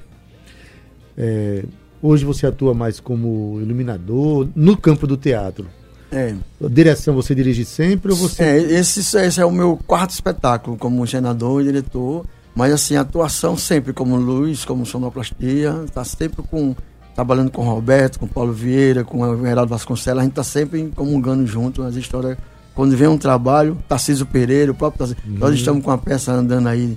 É, 1.18 1.64
hoje 2.00 2.24
você 2.24 2.46
atua 2.46 2.72
mais 2.72 3.00
como 3.00 3.58
iluminador 3.60 4.48
no 4.54 4.76
campo 4.76 5.08
do 5.08 5.16
teatro. 5.16 5.66
É. 6.12 6.34
Direção 6.70 7.14
você 7.14 7.34
dirige 7.34 7.64
sempre 7.64 8.12
ou 8.12 8.16
você. 8.16 8.44
É, 8.44 8.58
esse, 8.58 9.00
esse 9.00 9.40
é 9.40 9.44
o 9.44 9.50
meu 9.50 9.76
quarto 9.84 10.10
espetáculo 10.10 10.76
como 10.76 11.04
senador 11.04 11.60
e 11.60 11.64
diretor, 11.64 12.24
mas 12.54 12.72
assim, 12.72 12.94
atuação 12.94 13.56
sempre 13.56 13.92
como 13.92 14.14
luz, 14.14 14.64
como 14.64 14.86
sonoplastia, 14.86 15.84
tá 15.92 16.04
sempre 16.04 16.44
com 16.44 16.76
trabalhando 17.12 17.50
com 17.50 17.62
o 17.62 17.68
Roberto, 17.68 18.20
com 18.20 18.26
o 18.26 18.28
Paulo 18.28 18.52
Vieira, 18.52 19.02
com 19.02 19.20
o 19.20 19.42
Geraldo 19.42 19.68
Vasconcelos, 19.68 20.20
a 20.20 20.24
gente 20.24 20.34
tá 20.34 20.44
sempre 20.44 20.90
comungando 20.94 21.44
junto 21.44 21.82
as 21.82 21.96
histórias. 21.96 22.38
Quando 22.74 22.96
vem 22.96 23.08
um 23.08 23.18
trabalho, 23.18 23.76
Tarcísio 23.88 24.24
Pereira, 24.26 24.72
o 24.72 24.74
próprio 24.74 24.98
Tarcísio, 25.06 25.22
Uhum. 25.30 25.38
nós 25.38 25.54
estamos 25.54 25.84
com 25.84 25.90
uma 25.90 25.98
peça 25.98 26.32
andando 26.32 26.68
aí 26.68 26.96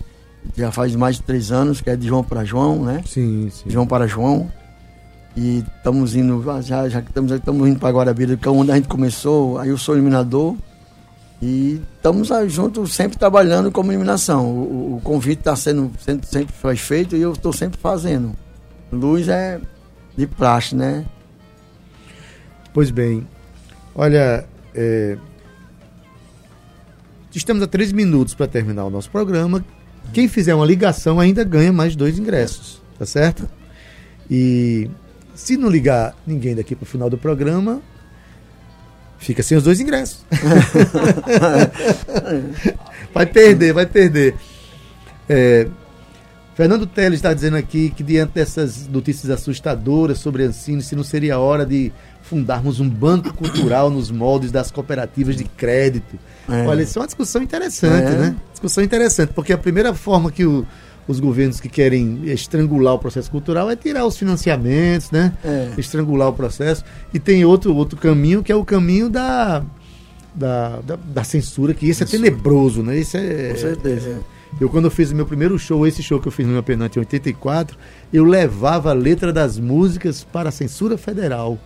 já 0.56 0.72
faz 0.72 0.96
mais 0.96 1.16
de 1.18 1.24
três 1.24 1.52
anos, 1.52 1.82
que 1.82 1.90
é 1.90 1.96
de 1.96 2.08
João 2.08 2.24
para 2.24 2.46
João, 2.46 2.84
né? 2.86 3.02
Sim, 3.06 3.50
sim. 3.52 3.70
João 3.70 3.86
para 3.88 4.08
João. 4.08 4.50
E 5.36 5.66
estamos 5.78 6.16
indo, 6.16 6.42
já, 6.62 6.88
já 6.88 7.02
que 7.02 7.10
estamos, 7.10 7.32
estamos 7.32 7.68
indo 7.68 7.78
para 7.80 7.90
Guarabira, 7.94 8.38
que 8.38 8.48
é 8.48 8.52
onde 8.52 8.72
a 8.72 8.76
gente 8.76 8.88
começou, 8.88 9.58
aí 9.58 9.70
eu 9.70 9.78
sou 9.78 9.96
eliminador. 9.96 10.56
E 11.42 11.82
estamos 11.98 12.30
juntos, 12.48 12.94
sempre 12.94 13.18
trabalhando 13.18 13.70
como 13.70 13.92
eliminação. 13.92 14.46
O, 14.50 14.96
o- 14.96 15.02
convite 15.04 15.40
está 15.40 15.54
sendo, 15.56 15.92
sendo 16.00 16.26
sempre 16.26 16.54
foi 16.56 16.78
feito 16.78 17.16
e 17.18 17.22
eu 17.22 17.34
estou 17.34 17.52
sempre 17.52 17.78
fazendo. 17.82 18.34
Luz 18.92 19.28
é 19.28 19.60
de 20.16 20.26
praxe, 20.26 20.74
né? 20.76 21.04
Pois 22.74 22.90
bem, 22.92 23.28
olha, 23.94 24.46
é, 24.74 25.18
estamos 27.38 27.64
a 27.64 27.68
três 27.68 27.92
minutos 27.92 28.34
para 28.34 28.48
terminar 28.48 28.86
o 28.86 28.90
nosso 28.90 29.10
programa. 29.10 29.64
Quem 30.14 30.28
fizer 30.28 30.54
uma 30.54 30.66
ligação 30.66 31.20
ainda 31.20 31.44
ganha 31.44 31.74
mais 31.74 31.96
dois 31.96 32.18
ingressos, 32.18 32.82
tá 32.98 33.06
certo? 33.06 33.50
E 34.30 34.90
se 35.34 35.58
não 35.58 35.70
ligar 35.70 36.16
ninguém 36.26 36.56
daqui 36.56 36.76
para 36.76 36.84
o 36.84 36.88
final 36.88 37.10
do 37.10 37.18
programa, 37.18 37.82
fica 39.18 39.44
sem 39.44 39.58
os 39.58 39.64
dois 39.64 39.80
ingressos. 39.80 40.26
vai 43.14 43.26
perder, 43.26 43.74
vai 43.74 43.86
perder. 43.86 44.36
É, 45.28 45.68
Fernando 46.56 46.86
Teles 46.86 47.20
está 47.20 47.34
dizendo 47.34 47.58
aqui 47.58 47.90
que 47.90 48.02
diante 48.02 48.34
dessas 48.34 48.88
notícias 48.88 49.30
assustadoras 49.30 50.20
sobre 50.20 50.44
Ancine, 50.44 50.82
se 50.82 50.96
não 50.96 51.04
seria 51.04 51.38
hora 51.38 51.66
de 51.66 51.92
fundarmos 52.22 52.80
um 52.80 52.90
banco 52.90 53.34
cultural 53.34 53.90
nos 53.90 54.10
moldes 54.10 54.52
das 54.52 54.72
cooperativas 54.72 55.36
de 55.36 55.44
crédito. 55.44 56.18
É. 56.50 56.66
Olha, 56.66 56.82
isso 56.82 56.98
é 56.98 57.02
uma 57.02 57.08
discussão 57.08 57.44
interessante, 57.44 58.08
É. 58.08 58.18
né? 58.18 58.36
Discussão 58.54 58.82
interessante, 58.84 59.34
porque 59.34 59.52
a 59.52 59.58
primeira 59.58 59.94
forma 59.94 60.32
que 60.32 60.46
o- 60.46 60.66
os 61.08 61.20
governos 61.20 61.60
que 61.60 61.68
querem 61.70 62.22
estrangular 62.24 62.94
o 62.94 63.00
processo 63.00 63.30
cultural 63.30 63.70
é 63.70 63.76
tirar 63.76 64.06
os 64.06 64.18
financiamentos, 64.18 65.12
né? 65.12 65.34
É. 65.44 65.72
Estrangular 65.78 66.30
o 66.30 66.34
processo. 66.34 66.84
E 67.14 67.20
tem 67.20 67.44
outro, 67.44 67.76
outro 67.76 68.00
caminho, 68.00 68.42
que 68.42 68.52
é 68.52 68.56
o 68.56 68.64
caminho 68.66 69.10
da, 69.10 69.62
da, 70.34 70.80
da, 70.80 70.96
da 70.96 71.24
censura, 71.26 71.74
que 71.74 71.88
esse 71.88 72.02
é 72.02 72.06
tenebroso, 72.06 72.82
né? 72.82 72.98
Esse 72.98 73.18
é, 73.18 73.50
Com 73.52 73.60
certeza. 73.60 74.20
Eu, 74.60 74.70
quando 74.70 74.86
eu 74.86 74.92
fiz 74.92 75.12
o 75.12 75.16
meu 75.16 75.26
primeiro 75.26 75.58
show, 75.60 75.86
esse 75.86 76.02
show 76.04 76.20
que 76.20 76.28
eu 76.28 76.32
fiz 76.32 76.46
no 76.46 76.54
meu 76.54 76.64
penante 76.64 76.98
em 76.98 77.02
84, 77.02 77.78
eu 78.14 78.24
levava 78.24 78.90
a 78.92 78.94
letra 78.94 79.32
das 79.34 79.58
músicas 79.60 80.24
para 80.24 80.50
a 80.50 80.52
censura 80.52 80.98
federal 80.98 81.58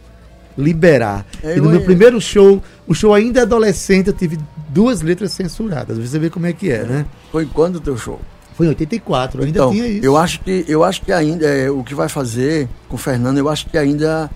liberar. 0.57 1.25
É, 1.43 1.55
e 1.55 1.59
no 1.59 1.65
eu- 1.67 1.71
meu 1.71 1.81
primeiro 1.81 2.19
show, 2.19 2.61
o 2.87 2.93
show 2.93 3.13
ainda 3.13 3.43
adolescente, 3.43 4.07
eu 4.07 4.13
tive 4.13 4.37
duas 4.69 5.01
letras 5.01 5.31
censuradas. 5.31 5.97
Você 5.97 6.19
vê 6.19 6.29
como 6.29 6.45
é 6.45 6.53
que 6.53 6.69
é, 6.71 6.83
né? 6.83 7.05
Foi 7.31 7.45
quando 7.45 7.77
o 7.77 7.79
teu 7.79 7.97
show? 7.97 8.19
Foi 8.55 8.65
em 8.65 8.69
84, 8.69 9.39
eu 9.41 9.45
ainda 9.45 9.57
então, 9.57 9.71
tinha 9.71 9.87
isso. 9.87 10.05
eu 10.05 10.17
acho 10.17 10.41
que 10.41 10.65
eu 10.67 10.83
acho 10.83 11.01
que 11.01 11.13
ainda 11.13 11.45
é, 11.45 11.69
o 11.71 11.81
que 11.81 11.95
vai 11.95 12.09
fazer 12.09 12.67
com 12.89 12.95
o 12.95 12.97
Fernando, 12.97 13.37
eu 13.37 13.47
acho 13.47 13.67
que 13.69 13.77
ainda 13.77 14.29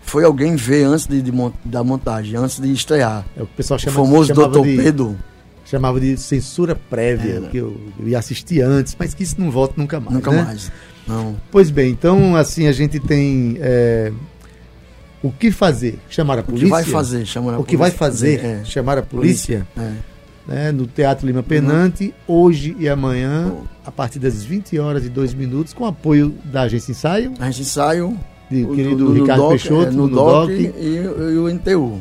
foi 0.00 0.24
alguém 0.24 0.56
ver 0.56 0.84
antes 0.84 1.06
de, 1.06 1.20
de 1.20 1.30
mon- 1.30 1.52
da 1.62 1.84
montagem, 1.84 2.36
antes 2.36 2.58
de 2.58 2.72
estrear. 2.72 3.26
É 3.36 3.42
o 3.42 3.46
que 3.46 3.52
o 3.52 3.56
pessoal 3.56 3.76
O 3.76 3.80
chama, 3.80 3.96
famoso 3.96 4.28
chamava 4.34 4.48
Dr. 4.60 4.62
de, 4.66 4.76
Pedro. 4.76 5.16
Chamava 5.66 6.00
de 6.00 6.16
censura 6.16 6.74
prévia, 6.74 7.32
É, 7.34 7.40
né? 7.40 7.48
que 7.50 7.56
eu, 7.58 7.76
eu 7.98 8.08
ia 8.08 8.18
assistir 8.18 8.60
antes, 8.62 8.96
mas 8.98 9.12
que 9.14 9.22
isso 9.22 9.34
não 9.38 9.50
volta 9.50 9.74
nunca 9.76 9.98
mais. 10.00 10.14
Nunca 10.14 10.30
né? 10.30 10.42
mais. 10.42 10.72
Não. 11.06 11.36
Pois 11.50 11.70
bem, 11.70 11.90
então 11.90 12.34
assim 12.36 12.66
a 12.66 12.72
gente 12.72 12.98
tem 13.00 13.56
é, 13.60 14.12
o 15.22 15.30
que 15.30 15.50
fazer? 15.50 15.98
Chamar 16.08 16.38
a 16.38 16.40
O 16.40 16.44
polícia? 16.44 16.64
que 16.66 16.70
vai 16.70 16.84
fazer? 16.84 17.26
Chama 17.26 17.54
a 17.54 17.58
O 17.58 17.64
que 17.64 17.76
vai 17.76 17.90
fazer? 17.90 18.44
É. 18.44 18.64
Chamar 18.64 18.98
a 18.98 19.02
polícia? 19.02 19.66
É. 19.76 19.92
né, 20.48 20.72
no 20.72 20.86
Teatro 20.86 21.26
Lima 21.26 21.42
Penante, 21.42 22.14
hoje 22.26 22.76
e 22.78 22.88
amanhã, 22.88 23.52
a 23.84 23.90
partir 23.90 24.18
das 24.20 24.44
20 24.44 24.78
horas 24.78 25.04
e 25.04 25.08
2 25.08 25.34
minutos, 25.34 25.72
com 25.72 25.84
apoio 25.84 26.32
da 26.44 26.62
agência 26.62 26.92
Ensaio, 26.92 27.32
A 27.40 27.50
gente 27.50 27.62
ensaio. 27.62 28.16
de 28.48 28.62
o- 28.64 28.74
querido 28.74 28.96
do- 28.96 29.06
do 29.06 29.12
Ricardo 29.12 29.40
DOC, 29.42 29.50
Peixoto, 29.50 29.88
é, 29.88 29.90
no 29.90 30.06
no 30.06 30.14
DOC 30.14 30.46
DOC. 30.52 30.74
e, 30.78 30.96
e 31.34 31.38
o 31.38 31.48
NTU. 31.48 32.00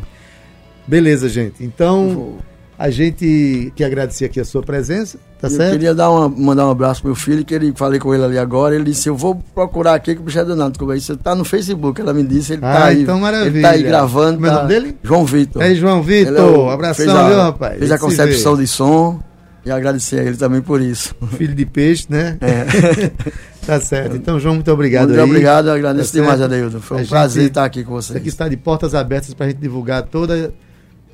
Beleza, 0.88 1.28
gente. 1.28 1.63
Então, 1.63 2.10
Vou- 2.10 2.39
a 2.77 2.89
gente 2.89 3.71
quer 3.75 3.85
agradecer 3.85 4.25
aqui 4.25 4.39
a 4.39 4.45
sua 4.45 4.61
presença, 4.61 5.17
tá 5.39 5.47
eu 5.47 5.51
certo? 5.51 5.71
queria 5.71 5.95
dar 5.95 6.09
uma, 6.11 6.27
mandar 6.27 6.67
um 6.67 6.71
abraço 6.71 7.01
pro 7.01 7.09
meu 7.09 7.15
filho, 7.15 7.45
que 7.45 7.53
ele 7.55 7.71
falei 7.75 7.99
com 7.99 8.13
ele 8.13 8.23
ali 8.23 8.38
agora. 8.38 8.75
Ele 8.75 8.83
disse: 8.85 9.07
Eu 9.07 9.15
vou 9.15 9.35
procurar 9.53 9.93
aqui 9.95 10.13
que 10.13 10.21
o 10.21 10.23
bicho 10.23 10.39
é 10.39 10.43
danado. 10.45 10.77
Como 10.77 10.91
é 10.91 10.97
isso? 10.97 11.15
Tá 11.17 11.33
no 11.33 11.45
Facebook, 11.45 11.99
ela 12.01 12.13
me 12.13 12.23
disse. 12.23 12.53
Ele 12.53 12.61
tá 12.61 12.67
Ah, 12.67 12.85
aí. 12.88 13.03
então 13.03 13.19
maravilha. 13.19 13.49
Ele 13.49 13.61
tá 13.61 13.69
aí 13.69 13.83
gravando. 13.83 14.33
Como 14.35 14.45
é 14.45 14.49
o 14.49 14.53
tá- 14.53 14.61
nome 14.63 14.67
dele? 14.73 14.97
João 15.03 15.25
Vitor. 15.25 15.61
É 15.61 15.73
João 15.75 16.01
Ele 16.05 16.21
é 16.21 16.25
Vitor, 16.31 16.59
o- 16.59 16.69
abração, 16.69 17.17
a- 17.17 17.27
viu, 17.29 17.38
rapaz? 17.38 17.79
Fez 17.79 17.91
a 17.91 17.97
concepção 17.97 18.57
de 18.57 18.67
som. 18.67 19.19
E 19.65 19.71
agradecer 19.71 20.19
a 20.19 20.23
ele 20.23 20.38
também 20.38 20.61
por 20.61 20.79
isso. 20.79 21.15
Filho 21.38 21.55
de 21.55 21.65
peixe, 21.65 22.05
né? 22.07 22.38
É. 22.39 23.09
tá 23.65 23.79
certo. 23.79 24.15
Então, 24.15 24.39
João, 24.39 24.53
muito 24.53 24.71
obrigado 24.71 25.07
Muito 25.07 25.19
aí. 25.21 25.25
obrigado, 25.27 25.69
eu 25.69 25.73
agradeço 25.73 26.13
Tá 26.13 26.19
demais? 26.19 26.39
Adeildo. 26.39 26.79
Foi 26.81 26.97
um 26.97 27.01
A 27.01 27.05
prazer 27.05 27.41
gente- 27.43 27.49
estar 27.51 27.65
aqui 27.65 27.83
com 27.83 27.97
Isso 27.97 28.09
vocês. 28.09 28.17
aqui 28.17 28.27
está 28.27 28.47
de 28.47 28.57
portas 28.57 28.93
abertas 28.93 29.33
para 29.33 29.47
a 29.47 29.49
gente 29.49 29.57
divulgar 29.59 30.03
toda, 30.03 30.53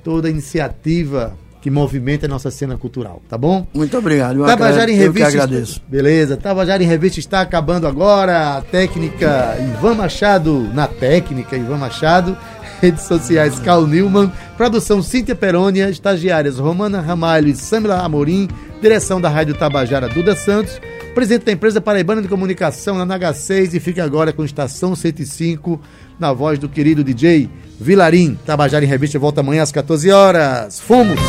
toda 0.04 0.30
iniciativa 0.30 1.34
que 1.62 1.70
movimenta 1.70 2.26
a 2.26 2.30
nossa 2.30 2.50
cena 2.50 2.76
cultural, 2.76 3.22
tá 3.30 3.38
bom? 3.38 3.68
Muito 3.74 3.96
obrigado. 3.98 4.40
Eu 4.40 4.46
Tabajara 4.46 4.90
em 4.92 4.96
agra- 4.96 5.06
eu 5.06 5.14
que 5.14 5.20
Revista. 5.20 5.44
agradeço. 5.44 5.82
Beleza, 5.88 6.36
Tabajara 6.36 6.82
em 6.84 6.88
Revista 6.88 7.20
está 7.20 7.42
acabando 7.42 7.86
agora. 7.88 8.58
A 8.58 8.62
técnica 8.62 9.56
Ivan 9.78 9.94
Machado 9.96 10.70
na 10.74 10.88
técnica 10.88 11.56
Ivan 11.56 11.78
Machado. 11.78 12.36
Redes 12.82 13.04
sociais 13.04 13.60
Carl 13.60 13.86
Newman. 13.86 14.32
Produção 14.58 15.04
Cíntia 15.04 15.36
Perônia. 15.36 15.88
Estagiárias 15.90 16.58
Romana 16.58 17.00
Ramalho 17.00 17.48
e 17.50 17.56
Samila 17.56 18.00
Amorim. 18.00 18.48
Direção 18.82 19.22
da 19.22 19.30
Rádio 19.30 19.54
Tabajara 19.54 20.10
Duda 20.10 20.36
Santos. 20.36 20.82
Presidente 21.14 21.46
da 21.46 21.52
empresa 21.52 21.80
Paraibana 21.80 22.22
de 22.24 22.28
Comunicação 22.28 22.98
na 22.98 23.06
NH6 23.20 23.76
e 23.76 23.80
fica 23.80 24.04
agora 24.04 24.34
com 24.34 24.44
Estação 24.44 24.96
105 24.96 25.80
na 26.20 26.34
voz 26.34 26.58
do 26.58 26.68
querido 26.70 27.04
DJ 27.04 27.50
Vilarim. 27.82 28.38
Tabajara 28.46 28.86
em 28.86 28.88
Revista 28.88 29.18
volta 29.18 29.42
amanhã 29.42 29.64
às 29.64 29.72
14 29.72 30.12
horas. 30.12 30.80
Fomos! 30.80 31.20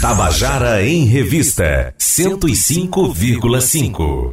Tabajara 0.00 0.84
em 0.84 1.04
Revista 1.04 1.94
105,5. 1.98 4.26